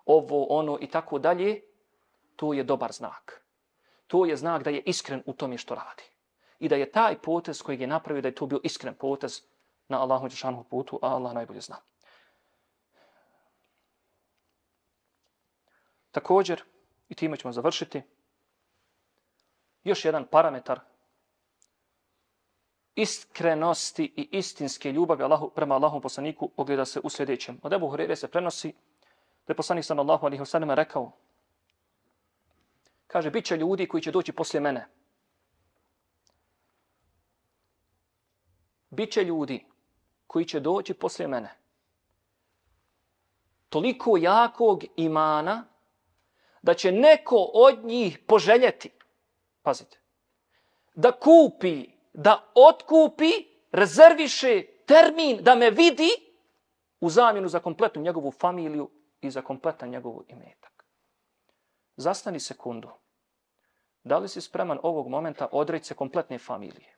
ovo, 0.06 0.46
ono 0.50 0.78
i 0.82 0.88
tako 0.88 1.20
dalje, 1.20 1.62
to 2.36 2.54
je 2.54 2.64
dobar 2.64 2.92
znak. 2.92 3.44
To 4.08 4.26
je 4.26 4.36
znak 4.36 4.64
da 4.64 4.70
je 4.70 4.84
iskren 4.86 5.24
u 5.26 5.34
tome 5.34 5.58
što 5.58 5.76
radi. 5.76 6.04
I 6.60 6.70
da 6.70 6.76
je 6.76 6.92
taj 6.92 7.18
potez 7.22 7.62
koji 7.62 7.80
je 7.80 7.88
napravio, 7.88 8.22
da 8.22 8.28
je 8.28 8.36
to 8.36 8.46
bio 8.46 8.60
iskren 8.64 8.96
potez 8.96 9.42
na 9.88 10.02
Allahu 10.02 10.28
Đešanu 10.28 10.64
putu, 10.64 11.00
a 11.02 11.08
Allah 11.08 11.34
najbolje 11.34 11.62
zna. 11.62 11.78
Također, 16.12 16.64
i 17.10 17.16
time 17.16 17.38
ćemo 17.38 17.52
završiti, 17.52 18.02
još 19.84 20.06
jedan 20.06 20.28
parametar 20.28 20.80
iskrenosti 22.96 24.14
i 24.16 24.30
istinske 24.32 24.92
ljubavi 24.92 25.24
Allahu, 25.24 25.50
prema 25.50 25.76
Allahom 25.76 26.02
poslaniku 26.02 26.52
ogleda 26.58 26.86
se 26.86 27.00
u 27.04 27.10
sljedećem. 27.10 27.60
Od 27.64 27.74
Ebu 27.74 27.88
Hurere 27.88 28.16
se 28.16 28.28
prenosi 28.28 28.74
da 29.48 29.52
je 29.52 29.56
poslanik 29.56 29.86
sallallahu 29.86 30.26
alaihi 30.26 30.44
wasallam 30.44 30.74
rekao 30.74 31.12
kaže, 33.08 33.30
bit 33.30 33.46
će 33.46 33.58
ljudi 33.58 33.88
koji 33.88 34.04
će 34.04 34.12
doći 34.12 34.32
poslije 34.32 34.62
mene. 34.62 34.88
Biće 38.90 39.24
ljudi 39.24 39.66
koji 40.28 40.46
će 40.46 40.60
doći 40.60 40.94
poslije 40.94 41.28
mene. 41.28 41.50
Toliko 43.70 44.18
jakog 44.18 44.84
imana 44.96 45.66
da 46.62 46.74
će 46.74 46.92
neko 46.92 47.36
od 47.54 47.86
njih 47.86 48.20
poželjeti, 48.28 48.92
pazite, 49.62 50.00
da 50.96 51.12
kupi, 51.12 51.90
da 52.14 52.52
otkupi, 52.56 53.32
rezerviše 53.72 54.64
termin 54.86 55.44
da 55.44 55.56
me 55.56 55.70
vidi 55.70 56.10
u 57.00 57.10
zamjenu 57.10 57.48
za 57.48 57.60
kompletnu 57.60 58.02
njegovu 58.02 58.32
familiju 58.32 58.90
i 59.24 59.32
za 59.32 59.42
kompletan 59.42 59.90
njegovu 59.90 60.26
imetak. 60.28 60.86
Zastani 61.96 62.40
sekundu. 62.40 62.90
Da 64.04 64.18
li 64.18 64.30
si 64.30 64.42
spreman 64.42 64.80
ovog 64.84 65.08
momenta 65.08 65.48
odreći 65.52 65.86
se 65.86 65.96
kompletne 65.96 66.40
familije? 66.40 66.98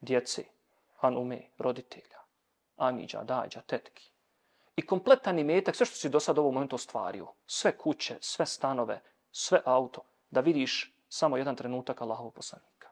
Djece, 0.00 0.44
hanume, 0.96 1.50
roditelja, 1.58 2.18
amiđa, 2.76 3.22
dađa, 3.22 3.60
tetki, 3.60 4.12
i 4.76 4.86
kompletan 4.86 5.38
imetak, 5.38 5.76
sve 5.76 5.86
što 5.86 5.96
si 5.96 6.08
do 6.08 6.20
sada 6.20 6.40
ovog 6.40 6.54
momenta 6.54 6.74
ostvario, 6.74 7.26
sve 7.46 7.78
kuće, 7.78 8.16
sve 8.20 8.46
stanove, 8.46 9.00
sve 9.30 9.60
auto, 9.64 10.02
da 10.30 10.40
vidiš 10.40 10.94
samo 11.08 11.36
jedan 11.36 11.56
trenutak 11.56 12.02
Allahov 12.02 12.30
poslanika. 12.30 12.88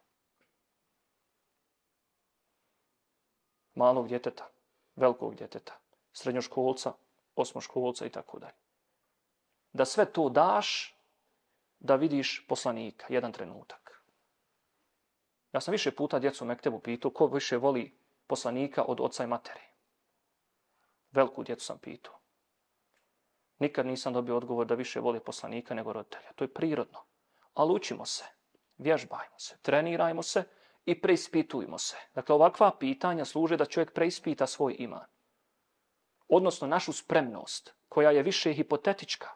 Malog 3.75 4.09
djeteta, 4.09 4.49
velikog 4.97 5.35
djeteta, 5.35 5.79
srednjoškolca, 6.13 6.93
osmoškolca 7.41 8.07
i 8.07 8.11
tako 8.11 8.39
dalje. 8.39 8.61
Da 9.73 9.85
sve 9.85 10.13
to 10.13 10.29
daš, 10.29 10.97
da 11.79 11.97
vidiš 11.97 12.47
poslanika, 12.49 13.07
jedan 13.09 13.33
trenutak. 13.33 14.03
Ja 15.53 15.61
sam 15.61 15.73
više 15.73 15.91
puta 15.91 16.19
djecu 16.19 16.45
u 16.45 16.47
Mektebu 16.47 16.81
pitao 16.81 17.11
ko 17.11 17.27
više 17.27 17.57
voli 17.57 17.99
poslanika 18.27 18.85
od 18.85 19.01
oca 19.01 19.25
i 19.25 19.27
matere. 19.27 19.63
Veliku 21.13 21.43
djecu 21.43 21.65
sam 21.65 21.79
pitao. 21.79 22.21
Nikad 23.59 23.87
nisam 23.87 24.13
dobio 24.13 24.37
odgovor 24.37 24.67
da 24.67 24.75
više 24.75 25.01
voli 25.01 25.21
poslanika 25.21 25.75
nego 25.75 25.93
roditelja. 25.93 26.33
To 26.33 26.45
je 26.45 26.55
prirodno. 26.55 26.99
Ali 27.55 27.73
učimo 27.73 28.07
se, 28.07 28.25
vježbajmo 28.79 29.39
se, 29.39 29.59
trenirajmo 29.63 30.23
se 30.23 30.45
i 30.85 31.01
preispitujmo 31.01 31.79
se. 31.79 31.97
Dakle, 32.15 32.35
ovakva 32.35 32.77
pitanja 32.79 33.25
služe 33.25 33.57
da 33.57 33.65
čovjek 33.65 33.93
preispita 33.93 34.47
svoj 34.47 34.77
iman. 34.79 35.05
Odnosno, 36.31 36.67
našu 36.67 36.93
spremnost, 36.93 37.75
koja 37.89 38.11
je 38.11 38.23
više 38.23 38.53
hipotetička, 38.53 39.29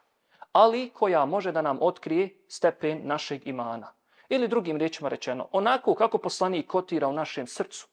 ali 0.51 0.89
koja 0.89 1.25
može 1.25 1.51
da 1.51 1.61
nam 1.61 1.77
otkrije 1.81 2.29
stepen 2.47 3.01
našeg 3.03 3.47
imana. 3.47 3.93
Ili 4.29 4.47
drugim 4.47 4.77
riječima 4.77 5.09
rečeno, 5.09 5.47
onako 5.51 5.95
kako 5.95 6.17
poslanik 6.17 6.67
kotira 6.67 7.07
u 7.07 7.13
našem 7.13 7.47
srcu, 7.47 7.87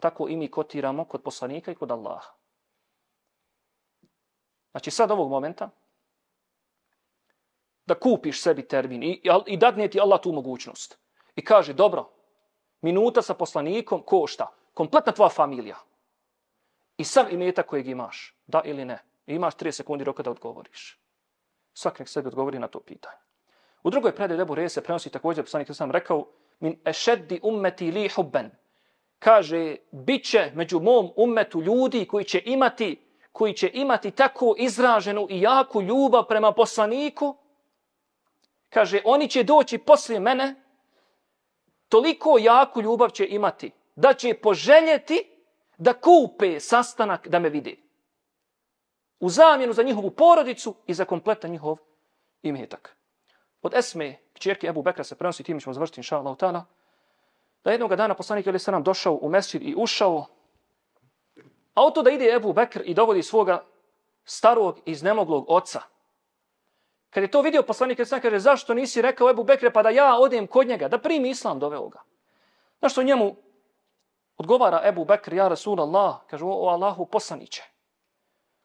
tako 0.00 0.28
i 0.28 0.36
mi 0.36 0.50
kotiramo 0.50 1.04
kod 1.04 1.22
poslanika 1.22 1.72
i 1.72 1.74
kod 1.74 1.90
Allaha. 1.90 2.30
Znači 4.70 4.90
sad 4.90 5.10
ovog 5.10 5.30
momenta 5.30 5.70
da 7.86 7.94
kupiš 7.94 8.42
sebi 8.42 8.68
termin 8.68 9.02
i, 9.02 9.20
i 9.46 9.56
dadne 9.56 9.88
ti 9.88 10.00
Allah 10.00 10.20
tu 10.20 10.32
mogućnost. 10.32 10.98
I 11.36 11.44
kaže, 11.44 11.72
dobro, 11.72 12.10
minuta 12.80 13.22
sa 13.22 13.34
poslanikom 13.34 14.02
košta 14.02 14.46
kompletna 14.74 15.12
tvoja 15.12 15.28
familija. 15.28 15.76
I 16.96 17.04
sav 17.04 17.32
imeta 17.32 17.62
kojeg 17.62 17.88
imaš, 17.88 18.36
da 18.46 18.62
ili 18.64 18.84
ne. 18.84 18.98
I 19.26 19.34
imaš 19.34 19.54
3 19.54 19.70
sekundi 19.70 20.04
roka 20.04 20.22
da 20.22 20.30
odgovoriš. 20.30 21.00
Svak 21.74 21.98
nek 21.98 22.08
sebi 22.08 22.28
odgovori 22.28 22.58
na 22.58 22.68
to 22.68 22.80
pitanje. 22.80 23.16
U 23.82 23.90
drugoj 23.90 24.14
predaju 24.14 24.38
Debu 24.38 24.54
Reje 24.54 24.68
se 24.68 24.82
prenosi 24.82 25.10
također, 25.10 25.44
poslanik 25.44 25.68
sam 25.74 25.90
rekao, 25.90 26.26
min 26.60 26.80
ešeddi 26.84 27.40
ummeti 27.42 27.90
li 27.90 28.08
hubben. 28.08 28.50
Kaže, 29.18 29.76
bit 29.90 30.24
će 30.24 30.50
među 30.54 30.80
mom 30.80 31.10
ummetu 31.16 31.62
ljudi 31.62 32.06
koji 32.06 32.24
će 32.24 32.42
imati 32.44 33.12
koji 33.32 33.52
će 33.52 33.70
imati 33.74 34.10
tako 34.10 34.54
izraženu 34.58 35.26
i 35.30 35.40
jaku 35.40 35.82
ljubav 35.82 36.24
prema 36.28 36.52
poslaniku, 36.52 37.36
kaže, 38.68 39.00
oni 39.04 39.28
će 39.28 39.42
doći 39.42 39.78
poslije 39.78 40.20
mene, 40.20 40.54
toliko 41.88 42.38
jaku 42.38 42.82
ljubav 42.82 43.10
će 43.10 43.26
imati, 43.26 43.70
da 43.96 44.14
će 44.14 44.34
poželjeti 44.34 45.31
da 45.78 45.92
kupe 45.92 46.60
sastanak 46.60 47.28
da 47.28 47.38
me 47.38 47.48
vide. 47.48 47.76
U 49.20 49.28
zamjenu 49.28 49.72
za 49.72 49.82
njihovu 49.82 50.10
porodicu 50.10 50.74
i 50.86 50.94
za 50.94 51.04
kompletan 51.04 51.50
njihov 51.50 51.78
imetak. 52.42 52.96
Od 53.62 53.74
Esme, 53.74 54.18
kćerke 54.34 54.66
Ebu 54.66 54.82
Bekra 54.82 55.04
se 55.04 55.14
prenosi, 55.14 55.42
tim 55.42 55.60
ćemo 55.60 55.74
završiti, 55.74 56.00
inša 56.00 56.18
Allah, 56.18 56.36
ta'ala, 56.36 56.62
da 57.64 57.70
jednog 57.70 57.96
dana 57.96 58.14
poslanik 58.14 58.46
je 58.46 58.52
nam 58.66 58.82
došao 58.82 59.18
u 59.22 59.28
mesir 59.28 59.62
i 59.62 59.74
ušao, 59.78 60.26
a 61.74 61.90
to 61.90 62.02
da 62.02 62.10
ide 62.10 62.34
Ebu 62.34 62.52
Bekr 62.52 62.82
i 62.84 62.94
dovodi 62.94 63.22
svoga 63.22 63.64
starog 64.24 64.80
iznemoglog 64.86 65.44
oca. 65.48 65.80
Kad 67.10 67.22
je 67.22 67.30
to 67.30 67.42
vidio 67.42 67.62
poslanik 67.62 67.98
je 67.98 68.04
kaže, 68.22 68.38
zašto 68.38 68.74
nisi 68.74 69.02
rekao 69.02 69.30
Ebu 69.30 69.44
Bekre 69.44 69.72
pa 69.72 69.82
da 69.82 69.90
ja 69.90 70.16
odem 70.18 70.46
kod 70.46 70.66
njega, 70.66 70.88
da 70.88 70.98
primi 70.98 71.30
islam 71.30 71.58
doveo 71.58 71.88
ga. 71.88 72.02
Znaš 72.78 72.92
što 72.92 73.02
njemu 73.02 73.36
odgovara 74.42 74.82
Ebu 74.84 75.04
Bekr, 75.04 75.34
ja 75.34 75.48
Rasul 75.48 75.80
Allah, 75.80 76.20
kaže, 76.26 76.44
o 76.44 76.68
Allahu 76.68 77.06
poslaniće. 77.06 77.62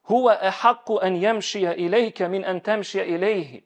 Huwa 0.10 0.38
ehaqu 0.42 1.00
en 1.02 1.16
jemšija 1.16 1.76
ilajke 1.76 2.28
min 2.28 2.46
en 2.46 2.60
temšija 2.60 3.06
ilajhi. 3.06 3.63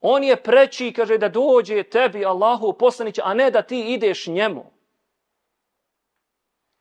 On 0.00 0.24
je 0.24 0.36
preći, 0.36 0.92
kaže, 0.92 1.18
da 1.18 1.28
dođe 1.28 1.82
tebi, 1.82 2.24
Allahu 2.24 2.72
poslaniće, 2.72 3.22
a 3.24 3.34
ne 3.34 3.50
da 3.50 3.62
ti 3.62 3.80
ideš 3.94 4.26
njemu. 4.26 4.64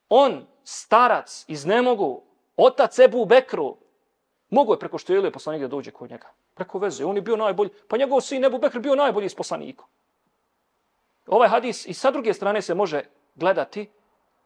On, 0.09 0.45
starac, 0.63 1.45
iz 1.47 1.65
nemogu, 1.65 2.21
otac 2.57 2.99
Ebu 2.99 3.25
Bekru, 3.25 3.77
mogu 4.49 4.73
je 4.73 4.79
preko 4.79 4.97
što 4.97 5.13
je 5.13 5.31
poslanik 5.31 5.61
da 5.61 5.67
dođe 5.67 5.91
kod 5.91 6.11
njega. 6.11 6.27
Preko 6.53 6.79
veze. 6.79 7.05
On 7.05 7.15
je 7.15 7.21
bio 7.21 7.35
najbolji. 7.35 7.69
Pa 7.87 7.97
njegov 7.97 8.21
sin 8.21 8.45
Ebu 8.45 8.57
Bekr 8.57 8.79
bio 8.79 8.95
najbolji 8.95 9.25
iz 9.25 9.35
poslanika. 9.35 9.83
Ovaj 11.27 11.49
hadis 11.49 11.85
i 11.85 11.93
sa 11.93 12.11
druge 12.11 12.33
strane 12.33 12.61
se 12.61 12.73
može 12.73 13.03
gledati. 13.35 13.91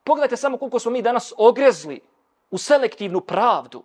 Pogledajte 0.03 0.37
samo 0.37 0.57
koliko 0.57 0.79
smo 0.79 0.91
mi 0.91 1.01
danas 1.01 1.33
ogrezli 1.37 2.01
u 2.49 2.57
selektivnu 2.57 3.21
pravdu. 3.21 3.83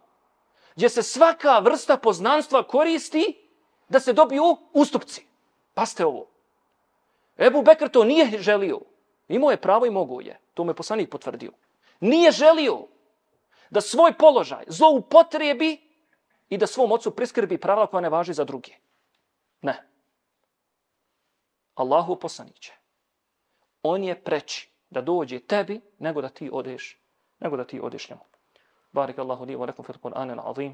Gdje 0.77 0.89
se 0.89 1.03
svaka 1.03 1.59
vrsta 1.59 1.97
poznanstva 1.97 2.63
koristi 2.63 3.49
da 3.89 4.01
se 4.01 4.13
dobiju 4.13 4.57
ustupci. 4.73 5.27
Paste 5.75 6.07
ovo. 6.07 6.27
Ebu 7.39 7.63
Bekr 7.63 7.89
to 7.89 8.05
nije 8.05 8.39
želio. 8.39 8.81
Imao 9.29 9.51
je 9.51 9.61
pravo 9.61 9.87
i 9.87 9.91
mogu 9.91 10.21
je. 10.21 10.41
To 10.55 10.65
me 10.65 10.75
poslanik 10.75 11.11
potvrdio. 11.11 11.53
Nije 12.01 12.31
želio 12.31 12.87
da 13.71 13.81
svoj 13.81 14.13
položaj 14.19 14.65
zloupotrebi 14.67 15.81
i 16.49 16.59
da 16.59 16.67
svom 16.67 16.93
ocu 16.93 17.11
priskrbi 17.17 17.59
pravila 17.59 17.87
koja 17.87 18.01
ne 18.01 18.09
važi 18.09 18.33
za 18.33 18.45
druge. 18.45 18.73
Ne. 19.61 19.89
Allahu 21.75 22.17
poslaniće. 22.17 22.73
On 23.83 24.05
je 24.05 24.25
preći 24.25 24.72
da 24.92 25.02
dođe 25.02 25.40
tebi 25.40 25.82
nego 26.00 26.22
da 26.22 26.30
ti 26.30 26.50
odeš, 26.54 27.00
nego 27.40 27.58
da 27.58 27.64
ti 27.64 27.80
odeš 27.80 28.10
njemu. 28.10 28.22
Barik 28.92 29.20
Allahu 29.20 29.46
li 29.46 29.56
wa 29.56 29.68
lakum 29.68 29.86
fil 29.86 29.98
Qur'an 30.04 30.32
al-azim. 30.32 30.74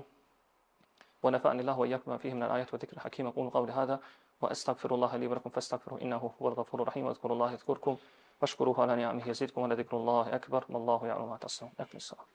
ونفعني 1.23 1.61
الله 1.61 1.79
وإياكم 1.79 2.17
فيه 2.17 2.33
من 2.33 2.43
الآيات 2.43 2.73
وذكر 2.73 2.97
الحكيم 2.97 3.27
أقول 3.27 3.49
قولي 3.49 3.71
هذا 3.71 3.99
وأستغفر 4.41 4.95
الله 4.95 5.17
لي 5.17 5.27
ولكم 5.27 5.49
فاستغفروا 5.49 6.01
إنه 6.01 6.31
هو 6.41 6.47
الغفور 6.47 6.81
الرحيم 6.81 7.05
واذكروا 7.05 7.33
الله 7.35 7.51
يذكركم 7.51 7.97
واشكروه 8.41 8.81
على 8.81 8.95
نعمه 8.95 9.29
يزيدكم 9.29 9.61
ولذكر 9.61 9.97
الله 9.97 10.35
أكبر 10.35 10.65
والله 10.69 11.07
يعلم 11.07 11.29
ما 11.29 11.37
تصنعون 11.37 11.73
أكمل 11.79 11.95
الصلاة 11.95 12.25